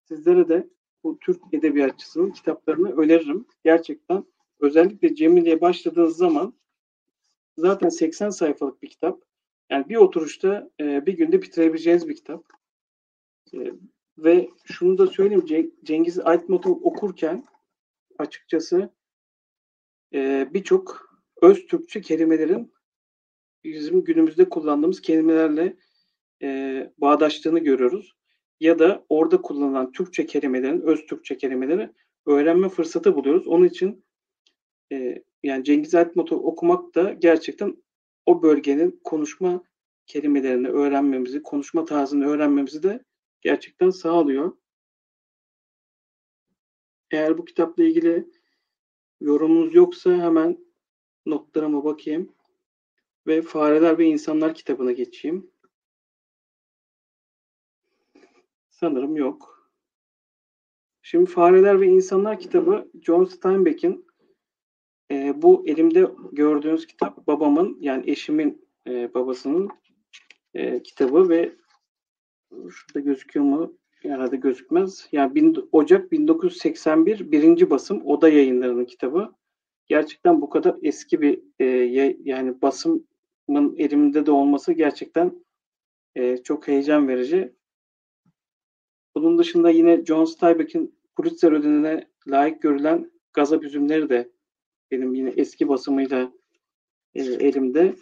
Sizlere 0.03 0.49
de 0.49 0.69
bu 1.03 1.19
Türk 1.19 1.41
edebiyatçısının 1.53 2.31
kitaplarını 2.31 2.97
öneririm. 2.97 3.45
Gerçekten 3.63 4.25
özellikle 4.59 5.15
Cemile'ye 5.15 5.61
başladığınız 5.61 6.17
zaman 6.17 6.53
zaten 7.57 7.89
80 7.89 8.29
sayfalık 8.29 8.81
bir 8.81 8.89
kitap. 8.89 9.27
Yani 9.69 9.89
bir 9.89 9.95
oturuşta 9.95 10.69
e, 10.79 11.05
bir 11.05 11.13
günde 11.13 11.41
bitirebileceğiniz 11.41 12.07
bir 12.07 12.15
kitap. 12.15 12.45
E, 13.53 13.57
ve 14.17 14.49
şunu 14.63 14.97
da 14.97 15.07
söyleyeyim 15.07 15.71
Cengiz 15.83 16.19
Aytmat'ı 16.19 16.69
okurken 16.69 17.45
açıkçası 18.19 18.89
e, 20.13 20.49
birçok 20.53 21.09
öz 21.41 21.67
Türkçe 21.67 22.01
kelimelerin 22.01 22.73
bizim 23.63 24.03
günümüzde 24.03 24.49
kullandığımız 24.49 25.01
kelimelerle 25.01 25.77
e, 26.41 26.93
bağdaştığını 26.97 27.59
görüyoruz. 27.59 28.17
Ya 28.59 28.79
da 28.79 29.05
orada 29.09 29.41
kullanılan 29.41 29.91
Türkçe 29.91 30.25
kelimelerin, 30.25 30.81
öz 30.81 31.05
Türkçe 31.05 31.37
kelimeleri 31.37 31.89
öğrenme 32.25 32.69
fırsatı 32.69 33.15
buluyoruz. 33.15 33.47
Onun 33.47 33.65
için 33.65 34.05
e, 34.91 35.23
yani 35.43 35.63
Cengiz 35.63 35.95
Aytmat'ı 35.95 36.35
okumak 36.35 36.95
da 36.95 37.13
gerçekten 37.13 37.83
o 38.27 38.41
bölgenin 38.41 38.99
konuşma 39.03 39.63
kelimelerini 40.05 40.67
öğrenmemizi, 40.67 41.43
konuşma 41.43 41.85
tarzını 41.85 42.27
öğrenmemizi 42.27 42.83
de 42.83 43.03
gerçekten 43.41 43.89
sağlıyor. 43.89 44.57
Eğer 47.11 47.37
bu 47.37 47.45
kitapla 47.45 47.83
ilgili 47.83 48.29
yorumunuz 49.21 49.75
yoksa 49.75 50.11
hemen 50.11 50.57
notlarıma 51.25 51.83
bakayım 51.83 52.33
ve 53.27 53.41
Fareler 53.41 53.97
ve 53.97 54.05
İnsanlar 54.05 54.53
kitabına 54.53 54.91
geçeyim. 54.91 55.51
Sanırım 58.69 59.15
yok. 59.15 59.69
Şimdi 61.01 61.31
Fareler 61.31 61.81
ve 61.81 61.87
İnsanlar 61.87 62.39
kitabı 62.39 62.91
John 63.01 63.23
Steinbeck'in 63.23 64.06
e, 65.11 65.41
bu 65.41 65.63
elimde 65.67 66.07
gördüğünüz 66.31 66.87
kitap 66.87 67.27
babamın 67.27 67.77
yani 67.81 68.11
eşimin 68.11 68.67
e, 68.87 69.13
babasının 69.13 69.69
e, 70.53 70.83
kitabı 70.83 71.29
ve 71.29 71.55
şurada 72.69 72.99
gözüküyor 72.99 73.45
mu? 73.45 73.77
Herhalde 74.01 74.35
gözükmez. 74.35 75.07
Yani 75.11 75.35
bin, 75.35 75.69
Ocak 75.71 76.11
1981 76.11 77.31
birinci 77.31 77.69
basım 77.69 78.05
Oda 78.05 78.29
Yayınları'nın 78.29 78.85
kitabı. 78.85 79.35
Gerçekten 79.85 80.41
bu 80.41 80.49
kadar 80.49 80.75
eski 80.81 81.21
bir 81.21 81.41
e, 81.59 81.65
yani 82.23 82.61
basımın 82.61 83.75
elimde 83.77 84.25
de 84.25 84.31
olması 84.31 84.73
gerçekten 84.73 85.43
e, 86.15 86.37
çok 86.37 86.67
heyecan 86.67 87.07
verici. 87.07 87.53
Bunun 89.15 89.37
dışında 89.37 89.69
yine 89.69 90.05
John 90.05 90.25
Steinbeck'in 90.25 90.95
Pulitzer 91.15 91.51
ödülüne 91.51 92.07
layık 92.27 92.61
görülen 92.61 93.11
Gazap 93.33 93.63
Üzümleri 93.63 94.09
de 94.09 94.31
benim 94.91 95.13
yine 95.13 95.29
eski 95.29 95.67
basımıyla 95.67 96.31
e, 97.15 97.21
elimde. 97.23 97.95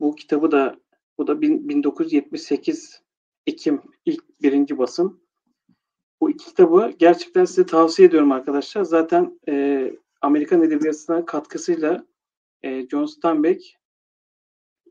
Bu 0.00 0.14
kitabı 0.14 0.50
da 0.50 0.76
bu 1.18 1.26
da 1.26 1.40
1978 1.42 3.02
Ekim 3.46 3.82
ilk 4.04 4.42
birinci 4.42 4.78
basım. 4.78 5.20
Bu 6.20 6.30
iki 6.30 6.46
kitabı 6.46 6.92
gerçekten 6.98 7.44
size 7.44 7.66
tavsiye 7.66 8.08
ediyorum 8.08 8.32
arkadaşlar. 8.32 8.84
Zaten 8.84 9.40
e, 9.48 9.92
Amerikan 10.20 10.62
Edebiyatı'na 10.62 11.24
katkısıyla 11.24 12.06
e, 12.62 12.88
John 12.88 13.06
Steinbeck 13.06 13.76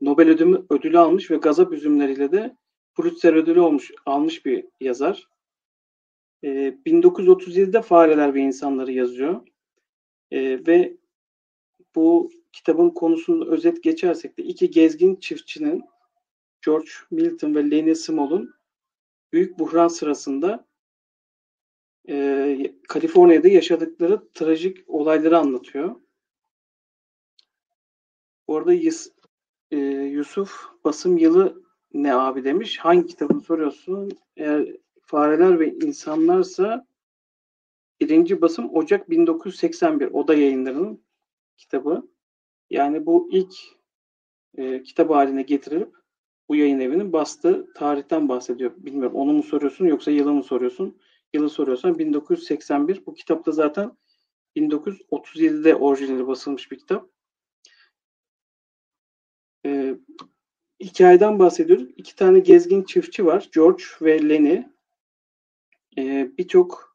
Nobel 0.00 0.28
ödülü, 0.28 0.66
ödülü 0.70 0.98
almış 0.98 1.30
ve 1.30 1.36
Gazap 1.36 1.72
Üzümleriyle 1.72 2.32
de 2.32 2.56
Pulitzer 2.94 3.32
ödülü 3.32 3.60
olmuş, 3.60 3.92
almış 4.06 4.46
bir 4.46 4.64
yazar. 4.80 5.28
E, 6.44 6.48
1937'de 6.86 7.82
Fareler 7.82 8.34
ve 8.34 8.40
İnsanları 8.40 8.92
yazıyor. 8.92 9.46
E, 10.30 10.66
ve 10.66 10.96
bu 11.94 12.30
kitabın 12.52 12.90
konusunu 12.90 13.50
özet 13.50 13.82
geçersek 13.82 14.38
de 14.38 14.42
iki 14.42 14.70
gezgin 14.70 15.16
çiftçinin 15.16 15.84
George 16.64 16.90
Milton 17.10 17.54
ve 17.54 17.70
Lenny 17.70 17.94
Small'un 17.94 18.54
büyük 19.32 19.58
buhran 19.58 19.88
sırasında 19.88 20.66
e, 22.08 22.74
Kaliforniya'da 22.88 23.48
yaşadıkları 23.48 24.28
trajik 24.34 24.78
olayları 24.86 25.38
anlatıyor. 25.38 25.96
Orada 28.46 28.72
Yus, 28.72 29.08
e, 29.70 29.76
Yusuf 29.76 30.66
basım 30.84 31.18
yılı 31.18 31.62
ne 31.92 32.14
abi 32.14 32.44
demiş. 32.44 32.78
Hangi 32.78 33.06
kitabını 33.06 33.40
soruyorsun? 33.40 34.10
Eğer 34.36 34.76
fareler 35.00 35.60
ve 35.60 35.74
insanlarsa 35.74 36.86
birinci 38.00 38.40
basım 38.40 38.74
Ocak 38.74 39.10
1981 39.10 40.06
Oda 40.12 40.34
yayınlarının 40.34 41.04
kitabı. 41.56 42.08
Yani 42.70 43.06
bu 43.06 43.28
ilk 43.32 43.54
e, 44.58 44.82
kitap 44.82 45.10
haline 45.10 45.42
getirilip 45.42 45.94
bu 46.48 46.56
yayın 46.56 46.80
evinin 46.80 47.12
bastığı 47.12 47.72
tarihten 47.74 48.28
bahsediyor. 48.28 48.72
Bilmiyorum 48.76 49.16
onu 49.16 49.32
mu 49.32 49.42
soruyorsun 49.42 49.86
yoksa 49.86 50.10
yılı 50.10 50.32
mı 50.32 50.42
soruyorsun? 50.42 50.98
Yılı 51.34 51.50
soruyorsan 51.50 51.98
1981. 51.98 53.06
Bu 53.06 53.14
kitapta 53.14 53.52
zaten 53.52 53.96
1937'de 54.56 55.74
orijinali 55.74 56.26
basılmış 56.26 56.70
bir 56.70 56.78
kitap. 56.78 57.10
Ee, 59.66 59.96
hikayeden 60.80 61.38
bahsediyoruz. 61.38 61.88
İki 61.96 62.16
tane 62.16 62.38
gezgin 62.38 62.82
çiftçi 62.82 63.26
var. 63.26 63.48
George 63.54 63.84
ve 64.02 64.28
Lenny. 64.28 64.62
Ee, 65.98 66.30
Birçok 66.38 66.85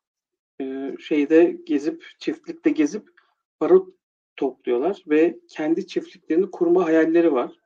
e, 0.62 0.96
şeyde 1.00 1.58
gezip, 1.66 2.06
çiftlikte 2.20 2.70
gezip 2.70 3.10
para 3.60 3.80
topluyorlar 4.36 5.04
ve 5.08 5.40
kendi 5.50 5.88
çiftliklerini 5.88 6.52
kurma 6.52 6.86
hayalleri 6.86 7.34
var 7.34 7.62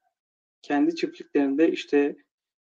kendi 0.66 0.96
çiftliklerinde 0.96 1.72
işte 1.72 2.16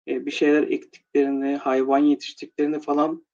e, 0.08 0.26
bir 0.26 0.32
şeyler 0.32 0.64
ektiklerini, 0.64 1.56
hayvan 1.56 1.98
yetiştiklerini 1.98 2.80
falan 2.80 3.26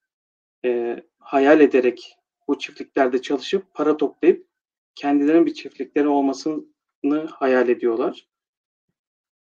e, 0.66 1.04
hayal 1.20 1.62
ederek 1.62 2.18
bu 2.48 2.60
çiftliklerde 2.60 3.22
çalışıp 3.22 3.74
para 3.74 3.98
toplayıp 3.98 4.48
kendilerinin 4.96 5.46
bir 5.46 5.54
çiftlikleri 5.54 6.08
olmasını 6.08 7.26
hayal 7.32 7.70
ediyorlar. 7.70 8.28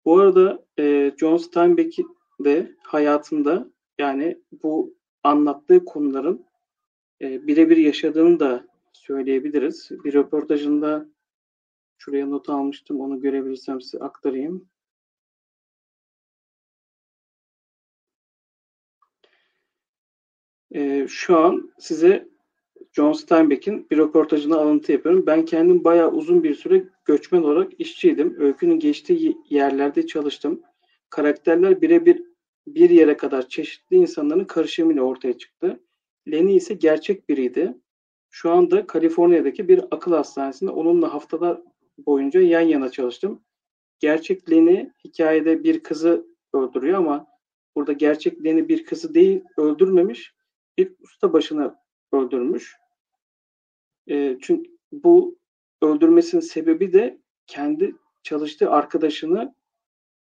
Bu 0.05 0.19
arada 0.19 0.67
e, 0.79 1.13
John 1.21 1.37
Steinbeck 1.37 1.99
de 2.41 2.77
hayatında 2.83 3.71
Yani 3.99 4.43
bu 4.63 4.95
anlattığı 5.23 5.85
konuların 5.85 6.47
e, 7.21 7.47
birebir 7.47 7.77
yaşadığını 7.77 8.41
da 8.41 8.67
söyleyebiliriz. 8.93 9.91
Bir 10.05 10.15
röportajında 10.15 11.07
şuraya 11.99 12.27
not 12.27 12.49
almıştım. 12.49 13.01
Onu 13.01 13.21
görebilirsem 13.21 13.81
size 13.81 13.99
aktarayım. 13.99 14.69
E, 20.75 21.07
şu 21.09 21.39
an 21.39 21.73
size 21.79 22.29
John 22.93 23.13
Steinbeck'in 23.13 23.87
bir 23.91 23.99
röportajını 23.99 24.57
alıntı 24.59 24.93
yapıyorum. 24.93 25.27
Ben 25.27 25.45
kendim 25.45 25.85
bayağı 25.85 26.11
uzun 26.11 26.43
bir 26.43 26.55
süre 26.55 26.85
göçmen 27.05 27.43
olarak 27.43 27.81
işçiydim. 27.81 28.37
Öykünün 28.41 28.79
geçtiği 28.79 29.39
yerlerde 29.51 30.07
çalıştım. 30.07 30.63
Karakterler 31.11 31.83
birebir 31.83 32.23
bir 32.67 32.91
yere 32.91 33.17
kadar 33.17 33.49
çeşitli 33.49 33.97
insanların 33.97 34.45
karışımıyla 34.45 35.03
ortaya 35.03 35.39
çıktı. 35.39 35.81
Lenny 36.29 36.57
ise 36.57 36.75
gerçek 36.75 37.29
biriydi. 37.29 37.79
Şu 38.31 38.51
anda 38.51 38.87
Kaliforniya'daki 38.87 39.69
bir 39.69 39.85
akıl 39.91 40.13
hastanesinde 40.13 40.71
onunla 40.71 41.15
haftalar 41.15 41.61
boyunca 41.99 42.41
yan 42.41 42.61
yana 42.61 42.91
çalıştım. 42.91 43.45
Gerçek 43.99 44.51
Lenny 44.51 44.91
hikayede 45.05 45.65
bir 45.65 45.83
kızı 45.83 46.27
öldürüyor 46.53 46.99
ama 46.99 47.27
burada 47.77 47.93
gerçek 47.93 48.45
Lenny 48.45 48.69
bir 48.69 48.85
kızı 48.85 49.15
değil 49.15 49.45
öldürmemiş 49.57 50.35
bir 50.79 50.95
usta 51.01 51.33
başını 51.33 51.77
öldürmüş. 52.13 52.77
E, 54.09 54.39
çünkü 54.43 54.71
bu 54.93 55.39
öldürmesinin 55.83 56.41
sebebi 56.41 56.93
de 56.93 57.21
kendi 57.47 57.97
çalıştığı 58.23 58.71
arkadaşını 58.71 59.55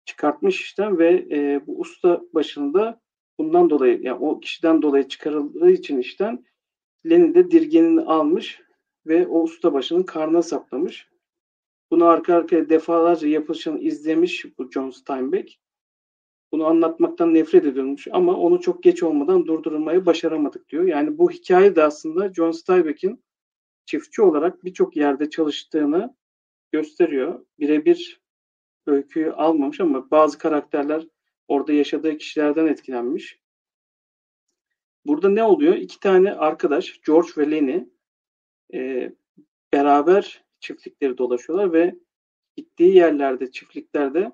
çıkartmış 0.05 0.61
işten 0.61 0.99
ve 0.99 1.27
e, 1.31 1.67
bu 1.67 1.81
usta 1.81 2.23
başında 2.35 3.01
bundan 3.39 3.71
dolayı 3.71 4.03
yani 4.03 4.19
o 4.21 4.41
kişiden 4.41 4.83
dolayı 4.83 5.09
çıkarıldığı 5.09 5.71
için 5.71 5.99
işten 5.99 6.45
Lenin 7.07 7.35
de 7.35 7.51
dirgenini 7.51 8.01
almış 8.01 8.61
ve 9.07 9.27
o 9.27 9.43
usta 9.43 9.73
başının 9.73 10.03
karnına 10.03 10.43
saplamış. 10.43 11.09
Bunu 11.91 12.05
arka 12.05 12.35
arkaya 12.35 12.69
defalarca 12.69 13.29
yapılışını 13.29 13.81
izlemiş 13.81 14.59
bu 14.59 14.71
John 14.71 14.91
Steinbeck. 14.91 15.59
Bunu 16.53 16.67
anlatmaktan 16.67 17.35
nefret 17.35 17.65
ediyormuş 17.65 18.09
ama 18.13 18.37
onu 18.37 18.61
çok 18.61 18.83
geç 18.83 19.03
olmadan 19.03 19.47
durdurmayı 19.47 20.07
başaramadık 20.07 20.69
diyor. 20.69 20.85
Yani 20.85 21.19
bu 21.19 21.31
hikaye 21.31 21.77
de 21.77 21.83
aslında 21.83 22.35
John 22.35 22.51
Steinbeck'in 22.51 23.25
çiftçi 23.87 24.23
olarak 24.23 24.65
birçok 24.65 24.97
yerde 24.97 25.31
çalıştığını 25.31 26.17
gösteriyor. 26.73 27.47
Birebir 27.59 28.21
öyküyü 28.87 29.33
almamış 29.33 29.81
ama 29.81 30.11
bazı 30.11 30.39
karakterler 30.39 31.07
orada 31.49 31.73
yaşadığı 31.73 32.19
kişilerden 32.19 32.67
etkilenmiş. 32.67 33.39
Burada 35.07 35.29
ne 35.29 35.45
oluyor? 35.45 35.75
İki 35.75 36.01
tane 36.01 36.33
arkadaş 36.33 37.01
George 37.07 37.31
ve 37.37 37.51
Lenny 37.51 37.85
e, 38.75 39.13
beraber 39.73 40.45
çiftlikleri 40.61 41.19
dolaşıyorlar 41.19 41.73
ve 41.73 41.95
gittiği 42.57 42.95
yerlerde, 42.95 43.51
çiftliklerde 43.51 44.33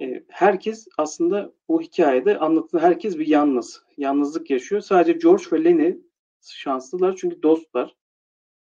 e, 0.00 0.24
herkes 0.28 0.88
aslında 0.98 1.52
bu 1.68 1.82
hikayede 1.82 2.38
anlatılan 2.38 2.82
herkes 2.82 3.18
bir 3.18 3.26
yalnız. 3.26 3.82
Yalnızlık 3.96 4.50
yaşıyor. 4.50 4.80
Sadece 4.80 5.12
George 5.12 5.44
ve 5.52 5.64
Lenny 5.64 5.96
şanslılar 6.42 7.16
çünkü 7.16 7.42
dostlar. 7.42 7.96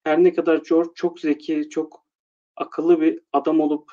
Her 0.04 0.24
ne 0.24 0.34
kadar 0.34 0.62
George 0.68 0.90
çok 0.94 1.20
zeki, 1.20 1.68
çok 1.70 2.06
akıllı 2.56 3.00
bir 3.00 3.20
adam 3.32 3.60
olup 3.60 3.92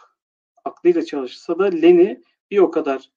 aklıyla 0.65 1.05
çalışsa 1.05 1.59
da 1.59 1.63
Lenny 1.63 2.15
bir 2.51 2.59
o 2.59 2.71
kadar 2.71 3.09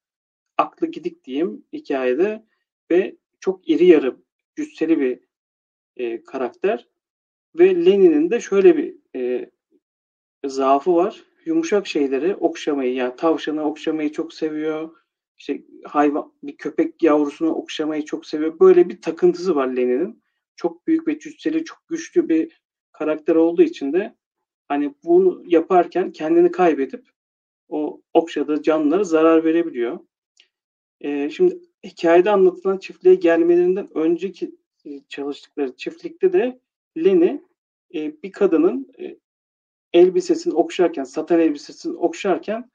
aklı 0.57 0.87
gidik 0.87 1.23
diyeyim 1.23 1.63
hikayede 1.73 2.43
ve 2.91 3.15
çok 3.39 3.69
iri 3.69 3.85
yarı, 3.85 4.15
cüsseli 4.55 4.99
bir 4.99 5.19
e, 5.97 6.23
karakter. 6.23 6.87
Ve 7.55 7.85
Lenin'in 7.85 8.31
de 8.31 8.39
şöyle 8.39 8.77
bir 8.77 8.95
e, 9.15 9.49
zaafı 10.45 10.95
var. 10.95 11.23
Yumuşak 11.45 11.87
şeyleri 11.87 12.35
okşamayı, 12.35 12.93
yani 12.93 13.15
tavşanı 13.15 13.63
okşamayı 13.63 14.11
çok 14.11 14.33
seviyor. 14.33 14.89
İşte 15.37 15.61
hayvan, 15.83 16.33
bir 16.43 16.57
köpek 16.57 17.03
yavrusunu 17.03 17.49
okşamayı 17.49 18.05
çok 18.05 18.25
seviyor. 18.25 18.59
Böyle 18.59 18.89
bir 18.89 19.01
takıntısı 19.01 19.55
var 19.55 19.67
Lenin'in. 19.67 20.23
Çok 20.55 20.87
büyük 20.87 21.07
ve 21.07 21.19
cüsseli, 21.19 21.65
çok 21.65 21.87
güçlü 21.87 22.29
bir 22.29 22.61
karakter 22.91 23.35
olduğu 23.35 23.61
için 23.61 23.93
de 23.93 24.15
hani 24.67 24.93
bunu 25.03 25.43
yaparken 25.47 26.11
kendini 26.11 26.51
kaybedip 26.51 27.09
o 27.69 28.01
okşadığı 28.13 28.61
canlılara 28.61 29.03
zarar 29.03 29.43
verebiliyor. 29.43 29.99
E, 31.01 31.29
şimdi 31.29 31.59
hikayede 31.83 32.31
anlatılan 32.31 32.77
çiftliğe 32.77 33.15
gelmelerinden 33.15 33.97
önceki 33.97 34.55
e, 34.85 35.01
çalıştıkları 35.07 35.75
çiftlikte 35.75 36.33
de 36.33 36.59
Lenny 36.97 37.41
e, 37.93 38.21
bir 38.23 38.31
kadının 38.31 38.91
e, 38.99 39.17
elbisesini 39.93 40.53
okşarken, 40.53 41.03
satan 41.03 41.39
elbisesini 41.39 41.97
okşarken 41.97 42.71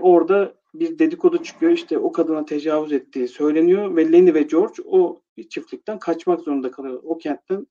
orada 0.00 0.54
bir 0.74 0.98
dedikodu 0.98 1.42
çıkıyor. 1.42 1.72
İşte 1.72 1.98
o 1.98 2.12
kadına 2.12 2.44
tecavüz 2.44 2.92
ettiği 2.92 3.28
söyleniyor 3.28 3.96
ve 3.96 4.12
Lenny 4.12 4.34
ve 4.34 4.42
George 4.42 4.82
o 4.86 5.22
çiftlikten 5.48 5.98
kaçmak 5.98 6.40
zorunda 6.40 6.70
kalıyor. 6.70 7.00
O 7.04 7.18
kentten 7.18 7.66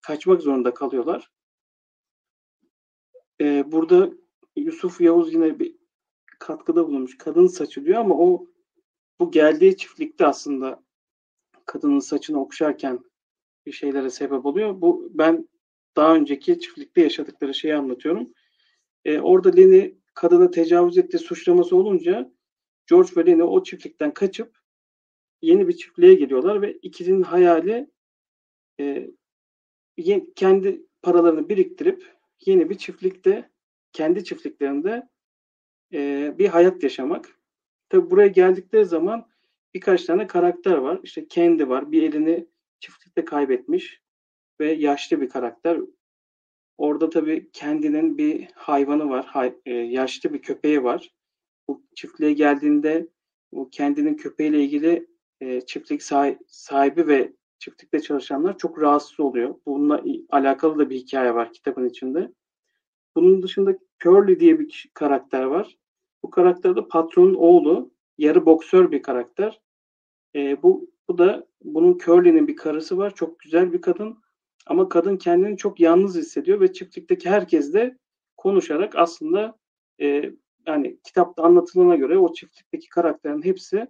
kaçmak 0.00 0.42
zorunda 0.42 0.74
kalıyorlar. 0.74 1.30
Burada 3.40 4.10
Yusuf 4.56 5.00
Yavuz 5.00 5.34
yine 5.34 5.58
bir 5.58 5.79
katkıda 6.40 6.86
bulunmuş. 6.86 7.18
Kadın 7.18 7.46
saçı 7.46 7.84
diyor 7.84 8.00
ama 8.00 8.18
o 8.18 8.46
bu 9.20 9.30
geldiği 9.30 9.76
çiftlikte 9.76 10.26
aslında 10.26 10.82
kadının 11.66 11.98
saçını 11.98 12.40
okşarken 12.40 13.00
bir 13.66 13.72
şeylere 13.72 14.10
sebep 14.10 14.46
oluyor. 14.46 14.80
Bu 14.80 15.08
ben 15.14 15.48
daha 15.96 16.14
önceki 16.14 16.60
çiftlikte 16.60 17.02
yaşadıkları 17.02 17.54
şeyi 17.54 17.74
anlatıyorum. 17.74 18.32
E, 19.04 19.20
orada 19.20 19.50
Lenny 19.50 19.94
kadına 20.14 20.50
tecavüz 20.50 20.98
ettiği 20.98 21.18
suçlaması 21.18 21.76
olunca 21.76 22.32
George 22.86 23.10
ve 23.16 23.26
Lenny 23.26 23.42
o 23.42 23.62
çiftlikten 23.62 24.14
kaçıp 24.14 24.58
yeni 25.42 25.68
bir 25.68 25.76
çiftliğe 25.76 26.14
geliyorlar 26.14 26.62
ve 26.62 26.72
ikisinin 26.72 27.22
hayali 27.22 27.90
e, 28.80 29.10
kendi 30.36 30.86
paralarını 31.02 31.48
biriktirip 31.48 32.16
yeni 32.46 32.70
bir 32.70 32.78
çiftlikte 32.78 33.50
kendi 33.92 34.24
çiftliklerinde 34.24 35.08
e, 35.92 36.34
bir 36.38 36.48
hayat 36.48 36.82
yaşamak. 36.82 37.38
Tabi 37.88 38.10
buraya 38.10 38.28
geldikleri 38.28 38.84
zaman 38.84 39.26
birkaç 39.74 40.04
tane 40.04 40.26
karakter 40.26 40.76
var. 40.76 41.00
İşte 41.02 41.28
kendi 41.28 41.68
var. 41.68 41.92
Bir 41.92 42.02
elini 42.02 42.46
çiftlikte 42.80 43.24
kaybetmiş 43.24 44.00
ve 44.60 44.72
yaşlı 44.72 45.20
bir 45.20 45.28
karakter. 45.28 45.80
Orada 46.78 47.10
tabii 47.10 47.50
kendinin 47.52 48.18
bir 48.18 48.48
hayvanı 48.54 49.08
var. 49.08 49.26
Hay, 49.26 49.54
e, 49.66 49.74
yaşlı 49.74 50.32
bir 50.32 50.42
köpeği 50.42 50.84
var. 50.84 51.14
Bu 51.68 51.82
çiftliğe 51.94 52.32
geldiğinde 52.32 53.08
bu 53.52 53.70
kendinin 53.70 54.14
köpeğiyle 54.14 54.64
ilgili 54.64 55.06
e, 55.40 55.60
çiftlik 55.60 56.02
sahibi 56.46 57.06
ve 57.06 57.32
çiftlikte 57.58 58.00
çalışanlar 58.00 58.58
çok 58.58 58.82
rahatsız 58.82 59.20
oluyor. 59.20 59.54
Bununla 59.66 60.04
alakalı 60.30 60.78
da 60.78 60.90
bir 60.90 60.96
hikaye 60.96 61.34
var 61.34 61.52
kitabın 61.52 61.88
içinde. 61.88 62.32
Bunun 63.16 63.42
dışında 63.42 63.78
Curly 64.02 64.40
diye 64.40 64.58
bir 64.58 64.90
karakter 64.94 65.42
var. 65.44 65.78
Bu 66.22 66.30
karakter 66.30 66.76
de 66.76 66.88
patronun 66.88 67.34
oğlu. 67.34 67.90
Yarı 68.18 68.46
boksör 68.46 68.90
bir 68.90 69.02
karakter. 69.02 69.60
E, 70.34 70.62
bu, 70.62 70.90
bu 71.08 71.18
da 71.18 71.46
bunun 71.62 71.98
Curly'nin 71.98 72.48
bir 72.48 72.56
karısı 72.56 72.98
var. 72.98 73.14
Çok 73.14 73.38
güzel 73.38 73.72
bir 73.72 73.82
kadın. 73.82 74.18
Ama 74.66 74.88
kadın 74.88 75.16
kendini 75.16 75.56
çok 75.56 75.80
yalnız 75.80 76.16
hissediyor 76.16 76.60
ve 76.60 76.72
çiftlikteki 76.72 77.30
herkesle 77.30 77.98
konuşarak 78.36 78.96
aslında 78.96 79.58
e, 80.00 80.32
yani 80.66 80.98
kitapta 81.04 81.42
anlatılana 81.42 81.96
göre 81.96 82.18
o 82.18 82.32
çiftlikteki 82.32 82.88
karakterin 82.88 83.42
hepsi 83.42 83.86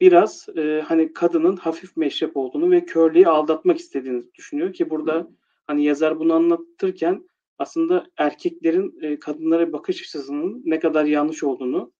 biraz 0.00 0.48
e, 0.56 0.82
hani 0.86 1.12
kadının 1.12 1.56
hafif 1.56 1.96
meşrep 1.96 2.36
olduğunu 2.36 2.70
ve 2.70 2.84
körlüğü 2.84 3.26
aldatmak 3.26 3.78
istediğini 3.78 4.34
düşünüyor 4.34 4.72
ki 4.72 4.90
burada 4.90 5.28
hani 5.66 5.84
yazar 5.84 6.18
bunu 6.18 6.34
anlatırken 6.34 7.28
aslında 7.58 8.06
erkeklerin 8.16 8.98
e, 9.02 9.18
kadınlara 9.18 9.72
bakış 9.72 10.00
açısının 10.00 10.62
ne 10.64 10.78
kadar 10.78 11.04
yanlış 11.04 11.44
olduğunu 11.44 11.92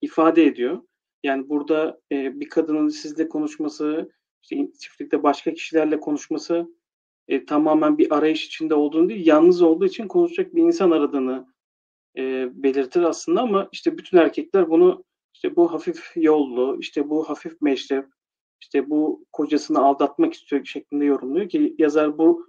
ifade 0.00 0.44
ediyor. 0.44 0.82
Yani 1.22 1.48
burada 1.48 2.00
e, 2.12 2.40
bir 2.40 2.48
kadının 2.48 2.88
sizle 2.88 3.28
konuşması, 3.28 4.12
işte 4.42 4.72
çiftlikte 4.80 5.22
başka 5.22 5.54
kişilerle 5.54 6.00
konuşması 6.00 6.68
e, 7.28 7.44
tamamen 7.44 7.98
bir 7.98 8.16
arayış 8.16 8.46
içinde 8.46 8.74
olduğunu 8.74 9.08
değil, 9.08 9.26
yalnız 9.26 9.62
olduğu 9.62 9.86
için 9.86 10.08
konuşacak 10.08 10.54
bir 10.54 10.62
insan 10.62 10.90
aradığını 10.90 11.54
e, 12.16 12.48
belirtir 12.62 13.02
aslında 13.02 13.40
ama 13.40 13.68
işte 13.72 13.98
bütün 13.98 14.18
erkekler 14.18 14.70
bunu 14.70 15.04
işte 15.34 15.56
bu 15.56 15.72
hafif 15.72 16.12
yollu, 16.16 16.76
işte 16.80 17.10
bu 17.10 17.28
hafif 17.28 17.62
meşrep, 17.62 18.06
işte 18.60 18.90
bu 18.90 19.26
kocasını 19.32 19.78
aldatmak 19.78 20.34
istiyor 20.34 20.64
şeklinde 20.64 21.04
yorumluyor 21.04 21.48
ki 21.48 21.74
yazar 21.78 22.18
bu 22.18 22.46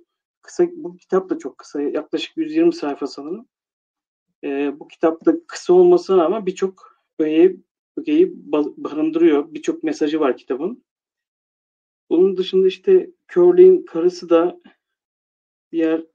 kısa 0.49 0.67
bu 0.75 0.97
kitap 0.97 1.29
da 1.29 1.37
çok 1.37 1.57
kısa 1.57 1.81
yaklaşık 1.81 2.37
120 2.37 2.73
sayfa 2.73 3.07
sanırım. 3.07 3.47
E, 4.43 4.79
bu 4.79 4.87
kitapta 4.87 5.33
kısa 5.47 5.73
olmasına 5.73 6.17
rağmen 6.17 6.45
birçok 6.45 7.01
öğeyi 7.19 7.63
ögeyi 7.97 8.33
barındırıyor. 8.77 9.53
Birçok 9.53 9.83
mesajı 9.83 10.19
var 10.19 10.37
kitabın. 10.37 10.83
Bunun 12.09 12.37
dışında 12.37 12.67
işte 12.67 13.11
Curly'in 13.27 13.85
karısı 13.85 14.29
da 14.29 14.61
diğer 15.71 16.05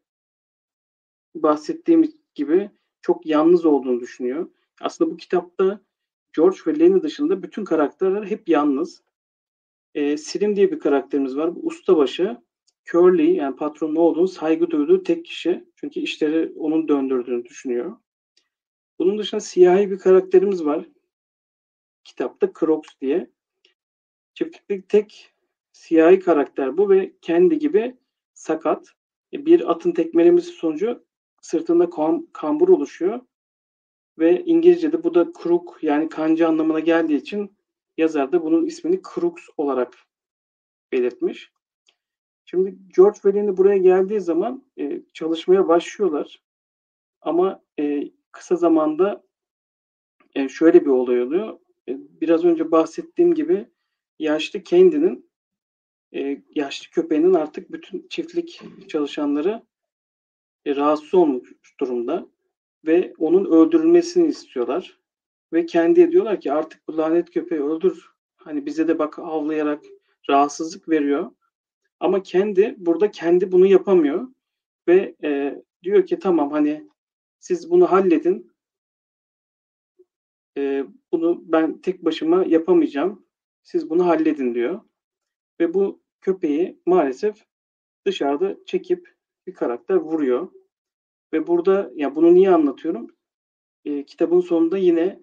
bahsettiğim 1.35 2.15
gibi 2.35 2.71
çok 3.03 3.27
yalnız 3.27 3.65
olduğunu 3.65 4.01
düşünüyor. 4.01 4.51
Aslında 4.81 5.11
bu 5.11 5.17
kitapta 5.17 5.81
George 6.33 6.59
ve 6.67 6.79
Lenny 6.79 7.03
dışında 7.03 7.43
bütün 7.43 7.65
karakterler 7.65 8.27
hep 8.27 8.49
yalnız. 8.49 9.03
E, 9.95 10.17
Slim 10.17 10.57
diye 10.57 10.73
bir 10.73 10.79
karakterimiz 10.79 11.37
var. 11.37 11.57
Bu 11.57 11.61
ustabaşı. 11.67 12.44
Curly 12.91 13.35
yani 13.35 13.57
patronun 13.57 13.97
olduğunu 13.97 14.29
saygı 14.29 14.71
duyduğu 14.71 15.03
tek 15.03 15.25
kişi. 15.25 15.65
Çünkü 15.77 16.01
işleri 16.01 16.53
onun 16.57 16.89
döndürdüğünü 16.89 17.45
düşünüyor. 17.45 17.97
Bunun 18.99 19.19
dışında 19.19 19.41
siyahi 19.41 19.91
bir 19.91 19.99
karakterimiz 19.99 20.65
var. 20.65 20.87
Kitapta 22.05 22.53
Crocs 22.61 22.89
diye. 23.01 23.31
Çiftlikteki 24.35 24.89
tek 24.89 25.33
siyahi 25.73 26.21
karakter 26.21 26.77
bu 26.77 26.91
ve 26.91 27.13
kendi 27.21 27.59
gibi 27.59 27.97
sakat. 28.35 28.89
E, 29.33 29.47
bir 29.47 29.71
atın 29.71 29.93
tekmelemesi 29.93 30.51
sonucu 30.51 31.05
sırtında 31.43 31.91
kam 31.91 32.27
kambur 32.33 32.69
oluşuyor. 32.69 33.21
Ve 34.19 34.45
İngilizce'de 34.45 35.05
bu 35.05 35.15
da 35.15 35.33
crook 35.43 35.79
yani 35.83 36.09
kanca 36.09 36.49
anlamına 36.49 36.81
geldiği 36.81 37.17
için 37.17 37.57
yazar 37.97 38.33
da 38.33 38.43
bunun 38.43 38.67
ismini 38.67 39.01
Crooks 39.15 39.43
olarak 39.57 39.99
belirtmiş. 40.93 41.53
Şimdi 42.55 42.79
George 42.97 43.19
Veli'nin 43.25 43.57
buraya 43.57 43.77
geldiği 43.77 44.21
zaman 44.21 44.65
e, 44.79 45.03
çalışmaya 45.13 45.69
başlıyorlar. 45.69 46.43
Ama 47.21 47.63
e, 47.79 48.11
kısa 48.33 48.57
zamanda 48.57 49.25
e, 50.35 50.49
şöyle 50.49 50.81
bir 50.81 50.91
olay 50.91 51.23
oluyor. 51.23 51.59
E, 51.89 51.99
biraz 52.21 52.45
önce 52.45 52.71
bahsettiğim 52.71 53.35
gibi 53.35 53.69
yaşlı 54.19 54.65
Candy'nin 54.65 55.31
e, 56.15 56.43
yaşlı 56.55 56.91
köpeğinin 56.91 57.35
artık 57.35 57.73
bütün 57.73 58.07
çiftlik 58.09 58.63
çalışanları 58.89 59.63
e, 60.67 60.77
rahatsız 60.77 61.15
olmuş 61.15 61.53
durumda 61.81 62.27
ve 62.87 63.15
onun 63.19 63.45
öldürülmesini 63.45 64.27
istiyorlar. 64.27 64.99
Ve 65.53 65.67
kendi 65.67 66.13
diyorlar 66.13 66.41
ki 66.41 66.53
artık 66.53 66.89
bu 66.89 66.97
lanet 66.97 67.31
köpeği 67.31 67.63
öldür. 67.63 68.11
Hani 68.37 68.67
bize 68.67 68.89
de 68.89 68.99
bak 68.99 69.19
avlayarak 69.19 69.85
rahatsızlık 70.31 70.89
veriyor. 70.89 71.31
Ama 72.05 72.23
kendi 72.23 72.75
burada 72.79 73.11
kendi 73.11 73.53
bunu 73.53 73.67
yapamıyor 73.67 74.29
ve 74.89 75.15
e, 75.25 75.63
diyor 75.83 76.07
ki 76.07 76.19
tamam 76.19 76.51
hani 76.51 76.89
siz 77.39 77.71
bunu 77.71 77.93
halledin. 77.93 78.53
E, 80.59 80.85
bunu 81.13 81.43
ben 81.53 81.81
tek 81.81 82.05
başıma 82.05 82.45
yapamayacağım. 82.45 83.27
Siz 83.63 83.91
bunu 83.91 84.07
halledin 84.07 84.55
diyor. 84.55 84.81
Ve 85.61 85.75
bu 85.75 86.03
köpeği 86.21 86.81
maalesef 86.87 87.47
dışarıda 88.07 88.57
çekip 88.67 89.15
bir 89.47 89.55
karakter 89.55 89.97
vuruyor. 89.97 90.53
Ve 91.33 91.47
burada 91.47 91.91
ya 91.95 92.15
bunu 92.15 92.35
niye 92.35 92.51
anlatıyorum? 92.51 93.17
E, 93.85 94.05
kitabın 94.05 94.41
sonunda 94.41 94.79
yine 94.79 95.21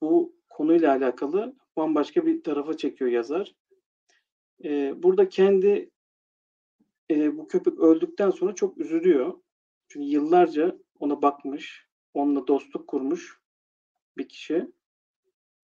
bu 0.00 0.36
konuyla 0.48 0.92
alakalı 0.92 1.56
bambaşka 1.76 2.26
bir 2.26 2.42
tarafa 2.42 2.76
çekiyor 2.76 3.10
yazar. 3.10 3.54
E, 4.64 5.02
burada 5.02 5.28
kendi 5.28 5.91
e, 7.12 7.38
bu 7.38 7.48
köpek 7.48 7.78
öldükten 7.78 8.30
sonra 8.30 8.54
çok 8.54 8.78
üzülüyor. 8.78 9.34
Çünkü 9.88 10.06
yıllarca 10.06 10.78
ona 10.98 11.22
bakmış, 11.22 11.86
onunla 12.14 12.46
dostluk 12.46 12.88
kurmuş 12.88 13.40
bir 14.16 14.28
kişi. 14.28 14.72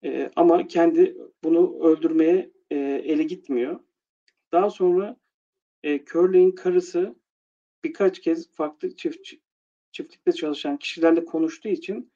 E, 0.05 0.31
ama 0.37 0.67
kendi 0.67 1.19
bunu 1.45 1.79
öldürmeye 1.83 2.51
e, 2.71 2.77
ele 3.05 3.23
gitmiyor. 3.23 3.81
Daha 4.53 4.71
sonra 4.71 5.17
e, 5.83 6.05
Curly'in 6.05 6.51
karısı 6.51 7.15
birkaç 7.85 8.21
kez 8.21 8.53
farklı 8.53 8.97
çift, 8.97 9.33
çiftlikte 9.93 10.33
çalışan 10.33 10.77
kişilerle 10.77 11.25
konuştuğu 11.25 11.69
için 11.69 12.13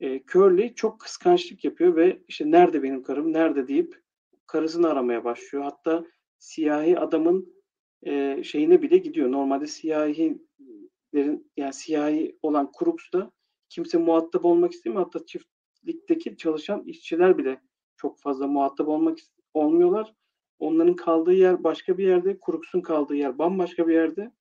e, 0.00 0.22
Curly 0.26 0.74
çok 0.74 1.00
kıskançlık 1.00 1.64
yapıyor 1.64 1.96
ve 1.96 2.22
işte 2.28 2.50
nerede 2.50 2.82
benim 2.82 3.02
karım, 3.02 3.32
nerede 3.32 3.68
deyip 3.68 4.02
karısını 4.46 4.88
aramaya 4.88 5.24
başlıyor. 5.24 5.64
Hatta 5.64 6.06
siyahi 6.38 6.98
adamın 6.98 7.55
e, 8.02 8.42
şeyine 8.44 8.82
bile 8.82 8.98
gidiyor. 8.98 9.32
Normalde 9.32 9.66
siyahilerin 9.66 11.52
yani 11.56 11.72
siyahi 11.72 12.38
olan 12.42 12.72
Crooks'da 12.78 13.32
kimse 13.68 13.98
muhatap 13.98 14.44
olmak 14.44 14.72
istemiyor. 14.72 15.04
Hatta 15.04 15.26
çiftlikteki 15.26 16.36
çalışan 16.36 16.84
işçiler 16.84 17.38
bile 17.38 17.60
çok 17.96 18.18
fazla 18.18 18.46
muhatap 18.46 18.88
olmak 18.88 19.18
olmuyorlar. 19.54 20.14
Onların 20.58 20.96
kaldığı 20.96 21.32
yer 21.32 21.64
başka 21.64 21.98
bir 21.98 22.06
yerde, 22.06 22.38
Crooks'un 22.46 22.80
kaldığı 22.80 23.16
yer 23.16 23.38
bambaşka 23.38 23.88
bir 23.88 23.94
yerde. 23.94 24.32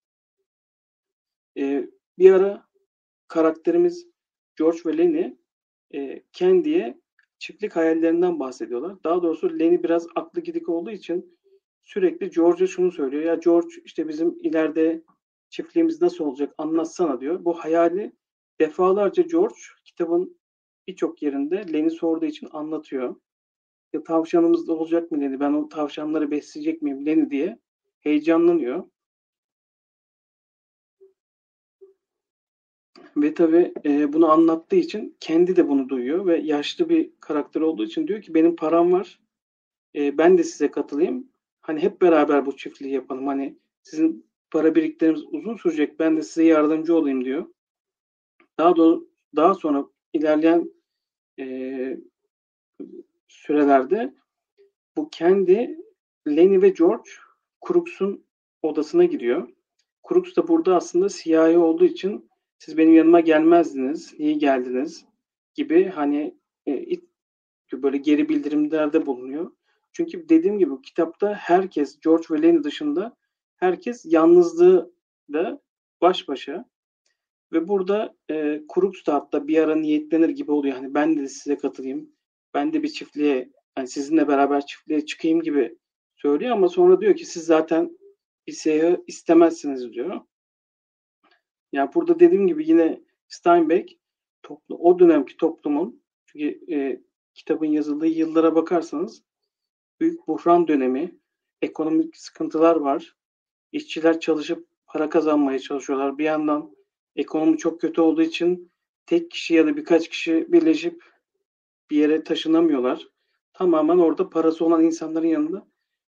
E, 1.57 1.89
bir 2.17 2.31
ara 2.31 2.67
karakterimiz 3.27 4.07
George 4.55 4.79
ve 4.85 4.97
Lenny 4.97 5.37
e, 5.93 6.23
Candy'ye 6.31 7.01
çiftlik 7.39 7.75
hayallerinden 7.75 8.39
bahsediyorlar. 8.39 9.03
Daha 9.03 9.23
doğrusu 9.23 9.59
Lenny 9.59 9.83
biraz 9.83 10.07
aklı 10.15 10.41
gidik 10.41 10.69
olduğu 10.69 10.91
için 10.91 11.34
sürekli 11.85 12.29
George'a 12.29 12.67
şunu 12.67 12.91
söylüyor. 12.91 13.23
Ya 13.23 13.35
George 13.35 13.75
işte 13.85 14.07
bizim 14.07 14.37
ileride 14.39 15.03
çiftliğimiz 15.49 16.01
nasıl 16.01 16.25
olacak 16.25 16.55
anlatsana 16.57 17.21
diyor. 17.21 17.45
Bu 17.45 17.53
hayali 17.53 18.11
defalarca 18.59 19.23
George 19.23 19.55
kitabın 19.83 20.37
birçok 20.87 21.21
yerinde 21.21 21.73
Lenny 21.73 21.89
sorduğu 21.89 22.25
için 22.25 22.47
anlatıyor. 22.51 23.15
Ya 23.93 24.03
tavşanımız 24.03 24.67
da 24.67 24.73
olacak 24.73 25.11
mı 25.11 25.21
Lenny? 25.21 25.39
Ben 25.39 25.53
o 25.53 25.69
tavşanları 25.69 26.31
besleyecek 26.31 26.81
miyim 26.81 27.05
Lenny 27.05 27.29
diye 27.29 27.59
heyecanlanıyor. 28.01 28.83
Ve 33.17 33.33
tabii 33.33 33.73
e, 33.85 34.13
bunu 34.13 34.31
anlattığı 34.31 34.75
için 34.75 35.17
kendi 35.19 35.55
de 35.55 35.67
bunu 35.69 35.89
duyuyor 35.89 36.25
ve 36.25 36.37
yaşlı 36.37 36.89
bir 36.89 37.11
karakter 37.19 37.61
olduğu 37.61 37.83
için 37.83 38.07
diyor 38.07 38.21
ki 38.21 38.33
benim 38.33 38.55
param 38.55 38.91
var. 38.91 39.19
E, 39.95 40.17
ben 40.17 40.37
de 40.37 40.43
size 40.43 40.71
katılayım. 40.71 41.34
Hani 41.65 41.79
hep 41.79 42.01
beraber 42.01 42.45
bu 42.45 42.57
çiftliği 42.57 42.93
yapalım. 42.93 43.27
Hani 43.27 43.57
sizin 43.83 44.25
para 44.51 44.75
birikleriniz 44.75 45.23
uzun 45.31 45.55
sürecek. 45.55 45.99
Ben 45.99 46.17
de 46.17 46.21
size 46.21 46.43
yardımcı 46.43 46.95
olayım 46.95 47.25
diyor. 47.25 47.45
Daha 48.59 48.75
doğru, 48.75 49.09
daha 49.35 49.53
sonra 49.53 49.85
ilerleyen 50.13 50.71
e, 51.39 51.97
sürelerde 53.27 54.13
bu 54.97 55.09
kendi 55.09 55.79
Lenny 56.27 56.61
ve 56.61 56.69
George 56.69 57.09
Crooks'un 57.67 58.25
odasına 58.61 59.05
gidiyor. 59.05 59.49
Crooks 60.09 60.35
da 60.35 60.47
burada 60.47 60.75
aslında 60.75 61.09
siyahi 61.09 61.57
olduğu 61.57 61.85
için 61.85 62.29
siz 62.59 62.77
benim 62.77 62.95
yanıma 62.95 63.19
gelmezdiniz, 63.19 64.19
niye 64.19 64.33
geldiniz 64.33 65.05
gibi 65.53 65.85
hani 65.85 66.37
e, 66.67 66.85
böyle 67.73 67.97
geri 67.97 68.29
bildirimlerde 68.29 69.05
bulunuyor. 69.05 69.51
Çünkü 69.95 70.29
dediğim 70.29 70.59
gibi 70.59 70.81
kitapta 70.81 71.33
herkes 71.33 71.99
George 71.99 72.25
ve 72.31 72.41
Lenny 72.41 72.63
dışında 72.63 73.15
herkes 73.55 74.05
yalnızlığı 74.05 74.93
da 75.33 75.61
baş 76.01 76.27
başa. 76.27 76.69
Ve 77.53 77.67
burada 77.67 78.15
e, 78.31 78.61
Crooks 78.73 79.05
da 79.05 79.13
hatta 79.13 79.47
bir 79.47 79.57
ara 79.57 79.75
niyetlenir 79.75 80.29
gibi 80.29 80.51
oluyor. 80.51 80.75
Hani 80.75 80.93
ben 80.93 81.17
de 81.17 81.27
size 81.27 81.57
katılayım. 81.57 82.09
Ben 82.53 82.73
de 82.73 82.83
bir 82.83 82.87
çiftliğe, 82.87 83.51
yani 83.77 83.87
sizinle 83.87 84.27
beraber 84.27 84.65
çiftliğe 84.65 85.05
çıkayım 85.05 85.41
gibi 85.41 85.77
söylüyor 86.15 86.51
ama 86.51 86.69
sonra 86.69 87.01
diyor 87.01 87.15
ki 87.15 87.25
siz 87.25 87.45
zaten 87.45 87.97
bir 88.47 88.53
seyahı 88.53 89.03
istemezsiniz 89.07 89.93
diyor. 89.93 90.21
Yani 91.71 91.89
burada 91.95 92.19
dediğim 92.19 92.47
gibi 92.47 92.67
yine 92.67 93.01
Steinbeck 93.27 93.99
toplu, 94.43 94.77
o 94.77 94.99
dönemki 94.99 95.37
toplumun 95.37 96.03
çünkü 96.25 96.73
e, 96.73 97.01
kitabın 97.33 97.65
yazıldığı 97.65 98.07
yıllara 98.07 98.55
bakarsanız 98.55 99.24
büyük 99.99 100.27
buhran 100.27 100.67
dönemi, 100.67 101.19
ekonomik 101.61 102.17
sıkıntılar 102.17 102.75
var. 102.75 103.15
İşçiler 103.71 104.19
çalışıp 104.19 104.67
para 104.87 105.09
kazanmaya 105.09 105.59
çalışıyorlar. 105.59 106.17
Bir 106.17 106.23
yandan 106.23 106.75
ekonomi 107.15 107.57
çok 107.57 107.81
kötü 107.81 108.01
olduğu 108.01 108.21
için 108.21 108.71
tek 109.05 109.31
kişi 109.31 109.53
ya 109.53 109.67
da 109.67 109.77
birkaç 109.77 110.09
kişi 110.09 110.45
birleşip 110.51 111.03
bir 111.89 111.97
yere 111.97 112.23
taşınamıyorlar. 112.23 113.07
Tamamen 113.53 113.97
orada 113.97 114.29
parası 114.29 114.65
olan 114.65 114.83
insanların 114.83 115.27
yanında 115.27 115.67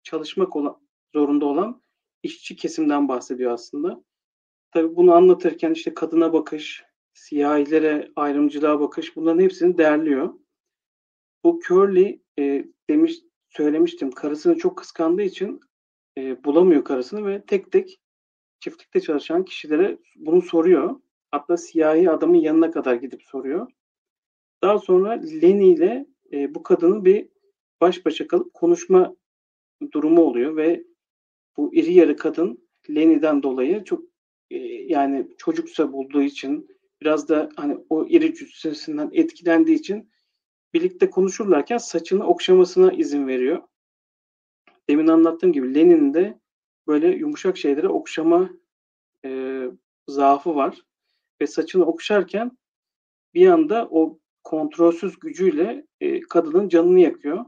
çalışmak 0.02 0.56
olan, 0.56 0.80
zorunda 1.14 1.46
olan 1.46 1.82
işçi 2.22 2.56
kesimden 2.56 3.08
bahsediyor 3.08 3.52
aslında. 3.52 4.04
Tabii 4.70 4.96
bunu 4.96 5.14
anlatırken 5.14 5.72
işte 5.72 5.94
kadına 5.94 6.32
bakış, 6.32 6.84
siyahilere 7.12 8.12
ayrımcılığa 8.16 8.80
bakış 8.80 9.16
bunların 9.16 9.40
hepsini 9.40 9.78
değerliyor. 9.78 10.34
Bu 11.44 11.60
Curly 11.68 12.22
e, 12.38 12.64
demiş 12.90 13.14
söylemiştim 13.48 14.10
karısını 14.10 14.58
çok 14.58 14.78
kıskandığı 14.78 15.22
için 15.22 15.60
e, 16.18 16.44
bulamıyor 16.44 16.84
karısını 16.84 17.26
ve 17.26 17.42
tek 17.46 17.72
tek 17.72 18.00
çiftlikte 18.60 19.00
çalışan 19.00 19.44
kişilere 19.44 19.98
bunu 20.16 20.42
soruyor. 20.42 21.00
Hatta 21.30 21.56
siyahi 21.56 22.10
adamın 22.10 22.38
yanına 22.38 22.70
kadar 22.70 22.94
gidip 22.94 23.22
soruyor. 23.22 23.70
Daha 24.62 24.78
sonra 24.78 25.10
Lenny 25.42 25.72
ile 25.72 26.06
e, 26.32 26.54
bu 26.54 26.62
kadının 26.62 27.04
bir 27.04 27.28
baş 27.80 28.06
başa 28.06 28.26
kalıp 28.26 28.54
konuşma 28.54 29.16
durumu 29.92 30.22
oluyor 30.22 30.56
ve 30.56 30.84
bu 31.56 31.74
iri 31.74 31.92
yarı 31.92 32.16
kadın 32.16 32.68
Leni'den 32.90 33.42
dolayı 33.42 33.84
çok 33.84 34.02
e, 34.50 34.56
yani 34.92 35.28
çocuksa 35.38 35.92
bulduğu 35.92 36.22
için 36.22 36.68
biraz 37.00 37.28
da 37.28 37.48
hani 37.56 37.78
o 37.90 38.06
iri 38.06 38.34
cüssesinden 38.34 39.10
etkilendiği 39.12 39.78
için 39.78 40.10
birlikte 40.74 41.10
konuşurlarken 41.10 41.78
saçını 41.78 42.26
okşamasına 42.26 42.92
izin 42.92 43.26
veriyor. 43.26 43.62
Demin 44.90 45.06
anlattığım 45.06 45.52
gibi 45.52 45.74
Lenin'in 45.74 46.14
de 46.14 46.40
böyle 46.86 47.08
yumuşak 47.08 47.58
şeylere 47.58 47.88
okşama 47.88 48.50
e, 49.24 49.62
zaafı 50.08 50.54
var. 50.54 50.82
Ve 51.40 51.46
saçını 51.46 51.84
okşarken 51.84 52.58
bir 53.34 53.46
anda 53.48 53.88
o 53.90 54.18
kontrolsüz 54.44 55.18
gücüyle 55.18 55.86
e, 56.00 56.20
kadının 56.20 56.68
canını 56.68 57.00
yakıyor. 57.00 57.44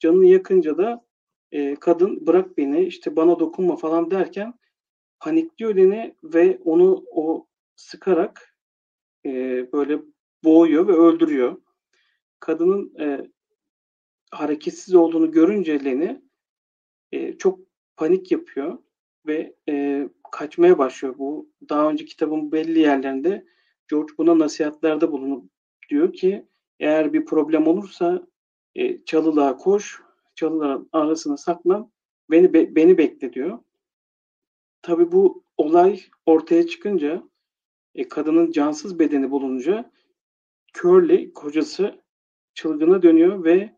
Canını 0.00 0.26
yakınca 0.26 0.78
da 0.78 1.04
e, 1.52 1.74
kadın 1.74 2.26
bırak 2.26 2.58
beni 2.58 2.84
işte 2.84 3.16
bana 3.16 3.38
dokunma 3.38 3.76
falan 3.76 4.10
derken 4.10 4.54
panikliyor 5.20 5.76
Leni 5.76 6.14
ve 6.24 6.58
onu 6.64 7.04
o 7.10 7.46
sıkarak 7.76 8.56
e, 9.26 9.30
böyle 9.72 9.98
boğuyor 10.44 10.88
ve 10.88 10.92
öldürüyor. 10.92 11.56
Kadının 12.42 12.94
e, 13.00 13.30
hareketsiz 14.30 14.94
olduğunu 14.94 15.30
görünce 15.30 15.84
Leni 15.84 16.22
e, 17.12 17.38
çok 17.38 17.60
panik 17.96 18.32
yapıyor 18.32 18.78
ve 19.26 19.54
e, 19.68 20.08
kaçmaya 20.32 20.78
başlıyor. 20.78 21.14
Bu 21.18 21.50
daha 21.68 21.90
önce 21.90 22.04
kitabın 22.04 22.52
belli 22.52 22.78
yerlerinde 22.78 23.46
George 23.88 24.12
buna 24.18 24.38
nasihatlerde 24.38 25.12
bulunup 25.12 25.50
diyor 25.88 26.12
ki 26.12 26.46
eğer 26.80 27.12
bir 27.12 27.24
problem 27.24 27.66
olursa 27.66 28.26
e, 28.74 29.04
çalılığa 29.04 29.56
koş, 29.56 30.02
çalıların 30.34 30.88
arasına 30.92 31.36
saklan, 31.36 31.92
beni 32.30 32.52
be, 32.52 32.76
beni 32.76 32.98
bekle 32.98 33.32
diyor. 33.32 33.58
Tabi 34.82 35.12
bu 35.12 35.44
olay 35.56 36.00
ortaya 36.26 36.66
çıkınca 36.66 37.22
e, 37.94 38.08
kadının 38.08 38.50
cansız 38.50 38.98
bedeni 38.98 39.30
bulunca 39.30 39.92
Curly 40.74 41.32
kocası 41.32 42.01
çılgına 42.54 43.02
dönüyor 43.02 43.44
ve 43.44 43.76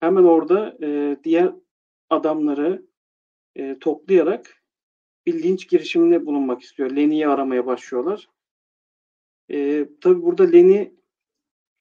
hemen 0.00 0.24
orada 0.24 0.76
e, 0.82 1.16
diğer 1.24 1.52
adamları 2.10 2.86
e, 3.56 3.78
toplayarak 3.78 4.62
bir 5.26 5.42
linç 5.42 5.68
girişiminde 5.68 6.26
bulunmak 6.26 6.62
istiyor. 6.62 6.90
Lenny'yi 6.90 7.28
aramaya 7.28 7.66
başlıyorlar. 7.66 8.28
E, 9.50 9.88
tabii 10.00 10.22
burada 10.22 10.44
Lenny 10.44 10.88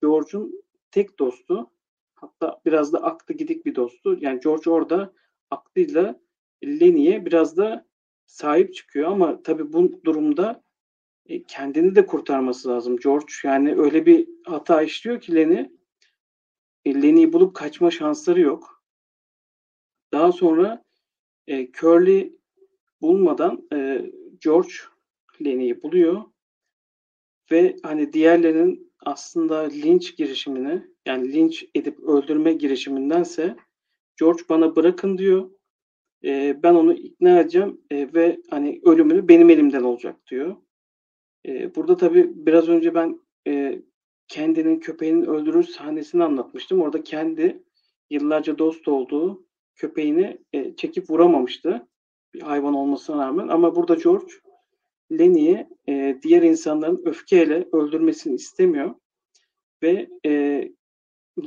George'un 0.02 0.64
tek 0.92 1.20
dostu. 1.20 1.70
Hatta 2.16 2.62
biraz 2.66 2.94
da 2.94 3.04
aklı 3.04 3.34
gidik 3.34 3.66
bir 3.66 3.76
dostu. 3.76 4.18
Yani 4.22 4.40
George 4.40 4.70
orada 4.70 5.14
aklıyla 5.50 6.20
Lenny'ye 6.64 7.26
biraz 7.26 7.58
da 7.58 7.88
sahip 8.26 8.74
çıkıyor 8.74 9.12
ama 9.12 9.44
tabii 9.44 9.74
bu 9.74 10.04
durumda 10.06 10.64
e, 11.26 11.44
kendini 11.44 11.96
de 11.96 12.06
kurtarması 12.06 12.70
lazım 12.70 12.98
George. 12.98 13.34
Yani 13.44 13.76
öyle 13.76 14.06
bir 14.06 14.30
hata 14.46 14.82
işliyor 14.82 15.22
ki 15.22 15.36
Lenny 15.36 15.70
e, 16.86 17.02
Lenny'yi 17.02 17.34
bulup 17.34 17.56
kaçma 17.56 17.92
şansları 17.92 18.42
yok. 18.42 18.84
Daha 20.12 20.32
sonra 20.32 20.84
e, 21.48 21.72
Curly 21.72 22.38
bulmadan 23.02 23.68
e, 23.74 24.12
George 24.40 24.74
Lenny'yi 25.46 25.84
buluyor 25.84 26.24
ve 27.52 27.76
hani 27.84 28.14
diğerlerinin 28.14 28.94
aslında 29.00 29.60
linç 29.60 30.18
girişimini 30.18 30.88
yani 31.06 31.34
linç 31.34 31.66
edip 31.76 32.00
öldürme 32.00 32.54
girişimindense 32.54 33.56
George 34.20 34.44
bana 34.50 34.76
bırakın 34.76 35.18
diyor. 35.18 35.50
E, 36.24 36.64
ben 36.64 36.74
onu 36.74 36.94
ikna 36.94 37.40
edeceğim 37.40 37.82
e, 37.92 38.14
ve 38.14 38.42
hani 38.50 38.82
ölümünü 38.84 39.28
benim 39.28 39.50
elimden 39.50 39.84
olacak 39.84 40.16
diyor. 40.28 40.56
E, 41.48 41.76
burada 41.76 41.98
tabii 41.98 42.32
biraz 42.36 42.70
önce 42.70 42.96
ben 42.96 43.20
e, 43.48 43.82
kendinin 44.28 44.80
köpeğinin 44.80 45.26
öldürür 45.26 45.64
sahnesini 45.64 46.24
anlatmıştım. 46.24 46.82
Orada 46.82 47.04
kendi 47.04 47.64
yıllarca 48.10 48.58
dost 48.58 48.88
olduğu 48.88 49.46
köpeğini 49.76 50.38
e, 50.54 50.76
çekip 50.76 51.10
vuramamıştı. 51.10 51.88
Bir 52.34 52.42
hayvan 52.42 52.74
olmasına 52.74 53.26
rağmen. 53.26 53.48
Ama 53.48 53.76
burada 53.76 53.96
George 53.96 54.34
Lenny'i 55.12 55.68
e, 55.90 56.20
diğer 56.24 56.42
insanların 56.42 57.02
öfkeyle 57.06 57.68
öldürmesini 57.72 58.36
istemiyor. 58.36 58.96
Ve 59.84 60.10
e, 60.26 60.32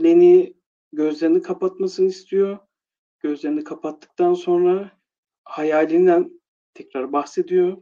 Lenny 0.02 0.52
gözlerini 0.92 1.42
kapatmasını 1.42 2.08
istiyor. 2.08 2.58
Gözlerini 3.20 3.64
kapattıktan 3.64 4.34
sonra 4.34 4.92
hayalinden 5.44 6.40
tekrar 6.74 7.12
bahsediyor. 7.12 7.76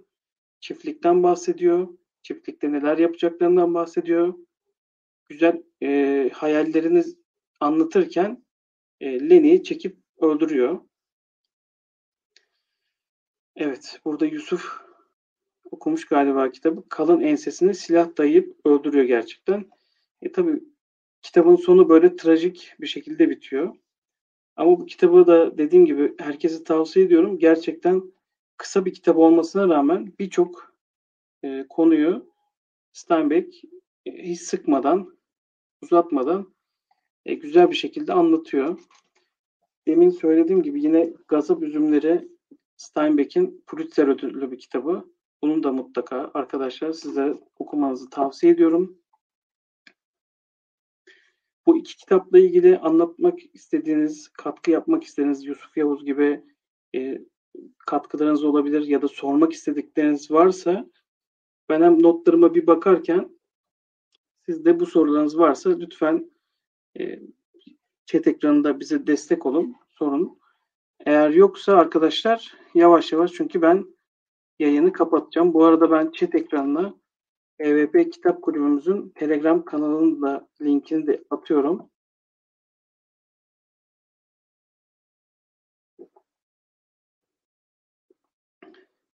Çiftlikten 0.60 1.22
bahsediyor. 1.22 1.88
Çiftlikte 2.22 2.72
neler 2.72 2.98
yapacaklarından 2.98 3.74
bahsediyor. 3.74 4.34
Güzel 5.28 5.62
e, 5.82 6.30
hayallerini 6.34 7.04
anlatırken 7.60 8.44
e, 9.00 9.30
Lenny'i 9.30 9.62
çekip 9.62 9.96
öldürüyor. 10.20 10.80
Evet, 13.56 14.00
burada 14.04 14.26
Yusuf 14.26 14.80
okumuş 15.70 16.04
galiba 16.04 16.50
kitabı. 16.50 16.88
Kalın 16.88 17.20
ensesine 17.20 17.74
silah 17.74 18.16
dayayıp 18.18 18.66
öldürüyor 18.66 19.04
gerçekten. 19.04 19.64
E 20.22 20.32
tabi 20.32 20.60
kitabın 21.22 21.56
sonu 21.56 21.88
böyle 21.88 22.16
trajik 22.16 22.74
bir 22.80 22.86
şekilde 22.86 23.30
bitiyor. 23.30 23.76
Ama 24.56 24.80
bu 24.80 24.86
kitabı 24.86 25.26
da 25.26 25.58
dediğim 25.58 25.86
gibi 25.86 26.14
herkese 26.18 26.64
tavsiye 26.64 27.06
ediyorum. 27.06 27.38
Gerçekten 27.38 28.02
kısa 28.56 28.84
bir 28.84 28.94
kitap 28.94 29.16
olmasına 29.16 29.68
rağmen 29.68 30.12
birçok 30.18 30.74
e, 31.42 31.66
konuyu 31.68 32.30
Steinbeck 32.92 33.54
hiç 34.06 34.40
sıkmadan, 34.40 35.18
uzatmadan 35.82 36.54
e, 37.24 37.34
güzel 37.34 37.70
bir 37.70 37.76
şekilde 37.76 38.12
anlatıyor. 38.12 38.78
Demin 39.86 40.10
söylediğim 40.10 40.62
gibi 40.62 40.82
yine 40.82 41.12
Gazap 41.28 41.62
Üzümleri 41.62 42.28
Steinbeck'in 42.76 43.64
Pulitzer 43.66 44.08
ödüllü 44.08 44.50
bir 44.50 44.58
kitabı. 44.58 45.10
Bunu 45.42 45.62
da 45.62 45.72
mutlaka 45.72 46.30
arkadaşlar 46.34 46.92
size 46.92 47.34
okumanızı 47.58 48.10
tavsiye 48.10 48.52
ediyorum. 48.52 48.98
Bu 51.66 51.76
iki 51.78 51.96
kitapla 51.96 52.38
ilgili 52.38 52.78
anlatmak 52.78 53.54
istediğiniz, 53.54 54.28
katkı 54.28 54.70
yapmak 54.70 55.04
istediğiniz 55.04 55.44
Yusuf 55.44 55.76
Yavuz 55.76 56.04
gibi 56.04 56.44
e, 56.94 57.20
katkılarınız 57.78 58.44
olabilir 58.44 58.86
ya 58.86 59.02
da 59.02 59.08
sormak 59.08 59.52
istedikleriniz 59.52 60.30
varsa 60.30 60.86
ben 61.68 61.82
hem 61.82 62.02
notlarıma 62.02 62.54
bir 62.54 62.66
bakarken 62.66 63.33
sizde 64.46 64.80
bu 64.80 64.86
sorularınız 64.86 65.38
varsa 65.38 65.70
lütfen 65.70 66.30
e, 67.00 67.20
chat 68.06 68.26
ekranında 68.26 68.80
bize 68.80 69.06
destek 69.06 69.46
olun, 69.46 69.76
sorun. 69.90 70.38
Eğer 71.06 71.30
yoksa 71.30 71.76
arkadaşlar 71.76 72.54
yavaş 72.74 73.12
yavaş 73.12 73.32
çünkü 73.32 73.62
ben 73.62 73.86
yayını 74.58 74.92
kapatacağım. 74.92 75.54
Bu 75.54 75.64
arada 75.64 75.90
ben 75.90 76.10
chat 76.10 76.34
ekranına 76.34 76.94
EVP 77.58 78.12
Kitap 78.12 78.42
Kulübümüzün 78.42 79.08
Telegram 79.14 79.64
kanalının 79.64 80.22
da 80.22 80.48
linkini 80.62 81.06
de 81.06 81.24
atıyorum. 81.30 81.90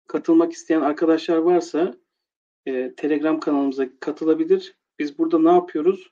Katılmak 0.06 0.52
isteyen 0.52 0.80
arkadaşlar 0.80 1.36
varsa 1.36 1.94
e, 2.66 2.94
Telegram 2.94 3.40
kanalımıza 3.40 3.86
katılabilir. 4.00 4.76
Biz 4.98 5.18
burada 5.18 5.38
ne 5.38 5.50
yapıyoruz? 5.50 6.10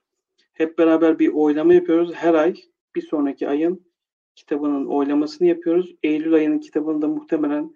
Hep 0.53 0.79
beraber 0.79 1.19
bir 1.19 1.29
oylama 1.29 1.75
yapıyoruz. 1.75 2.15
Her 2.15 2.35
ay 2.35 2.55
bir 2.95 3.03
sonraki 3.03 3.49
ayın 3.49 3.87
kitabının 4.35 4.87
oylamasını 4.87 5.49
yapıyoruz. 5.49 5.95
Eylül 6.03 6.35
ayının 6.35 6.59
kitabını 6.59 7.03
da 7.03 7.09
muhtemelen 7.09 7.75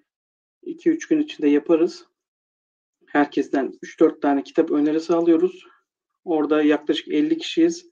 2-3 0.62 1.08
gün 1.08 1.20
içinde 1.20 1.48
yaparız. 1.48 2.06
Herkesten 3.06 3.72
3-4 3.82 4.20
tane 4.20 4.42
kitap 4.42 4.70
önerisi 4.70 5.14
alıyoruz. 5.14 5.64
Orada 6.24 6.62
yaklaşık 6.62 7.08
50 7.08 7.38
kişiyiz. 7.38 7.90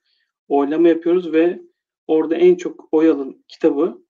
Oylama 0.48 0.88
yapıyoruz 0.88 1.32
ve 1.32 1.62
orada 2.06 2.36
en 2.36 2.54
çok 2.54 2.88
oy 2.92 3.10
alan 3.10 3.44
kitabı 3.48 4.02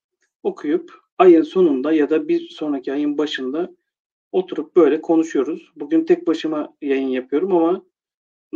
okuyup 0.42 0.92
ayın 1.18 1.42
sonunda 1.42 1.92
ya 1.92 2.10
da 2.10 2.28
bir 2.28 2.48
sonraki 2.48 2.92
ayın 2.92 3.18
başında 3.18 3.74
oturup 4.32 4.76
böyle 4.76 5.00
konuşuyoruz. 5.00 5.72
Bugün 5.76 6.04
tek 6.04 6.26
başıma 6.26 6.76
yayın 6.82 7.08
yapıyorum 7.08 7.56
ama 7.56 7.82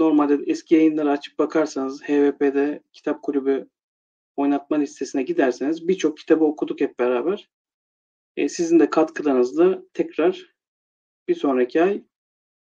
normalde 0.01 0.39
eski 0.47 0.75
yayınları 0.75 1.11
açıp 1.11 1.39
bakarsanız 1.39 2.03
HVP'de 2.03 2.83
kitap 2.93 3.23
kulübü 3.23 3.69
oynatma 4.37 4.77
listesine 4.77 5.23
giderseniz 5.23 5.89
birçok 5.89 6.19
kitabı 6.19 6.45
okuduk 6.45 6.81
hep 6.81 6.99
beraber. 6.99 7.51
E, 8.37 8.49
sizin 8.49 8.79
de 8.81 8.91
katkılarınızla 8.91 9.83
tekrar 9.95 10.57
bir 11.29 11.35
sonraki 11.35 11.83
ay 11.83 12.05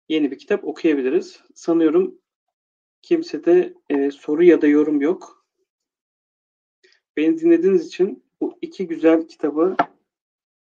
yeni 0.08 0.30
bir 0.30 0.38
kitap 0.38 0.64
okuyabiliriz. 0.64 1.40
Sanıyorum 1.54 2.18
kimsede 3.02 3.74
e, 3.90 4.10
soru 4.10 4.44
ya 4.44 4.62
da 4.62 4.66
yorum 4.66 5.00
yok. 5.00 5.46
Beni 7.16 7.38
dinlediğiniz 7.38 7.86
için 7.86 8.24
bu 8.40 8.58
iki 8.62 8.86
güzel 8.86 9.28
kitabı 9.28 9.76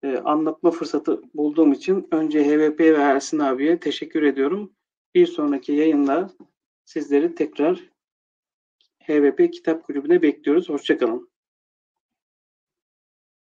e, 0.04 0.18
anlatma 0.18 0.72
fırsatı 0.72 1.22
bulduğum 1.34 1.74
için 1.74 2.08
önce 2.12 2.44
HVP 2.44 2.80
ve 2.80 3.02
Ersin 3.02 3.40
abiye 3.40 3.80
teşekkür 3.80 4.24
ediyorum. 4.24 4.74
Bir 5.16 5.28
sonraki 5.28 5.72
yayında 5.72 6.32
sizleri 6.89 7.36
tekrar 7.36 7.80
HVP 8.99 9.54
Kitap 9.54 9.84
Kulübü'ne 9.84 10.21
bekliyoruz. 10.21 10.69
Hoşçakalın. 10.69 11.29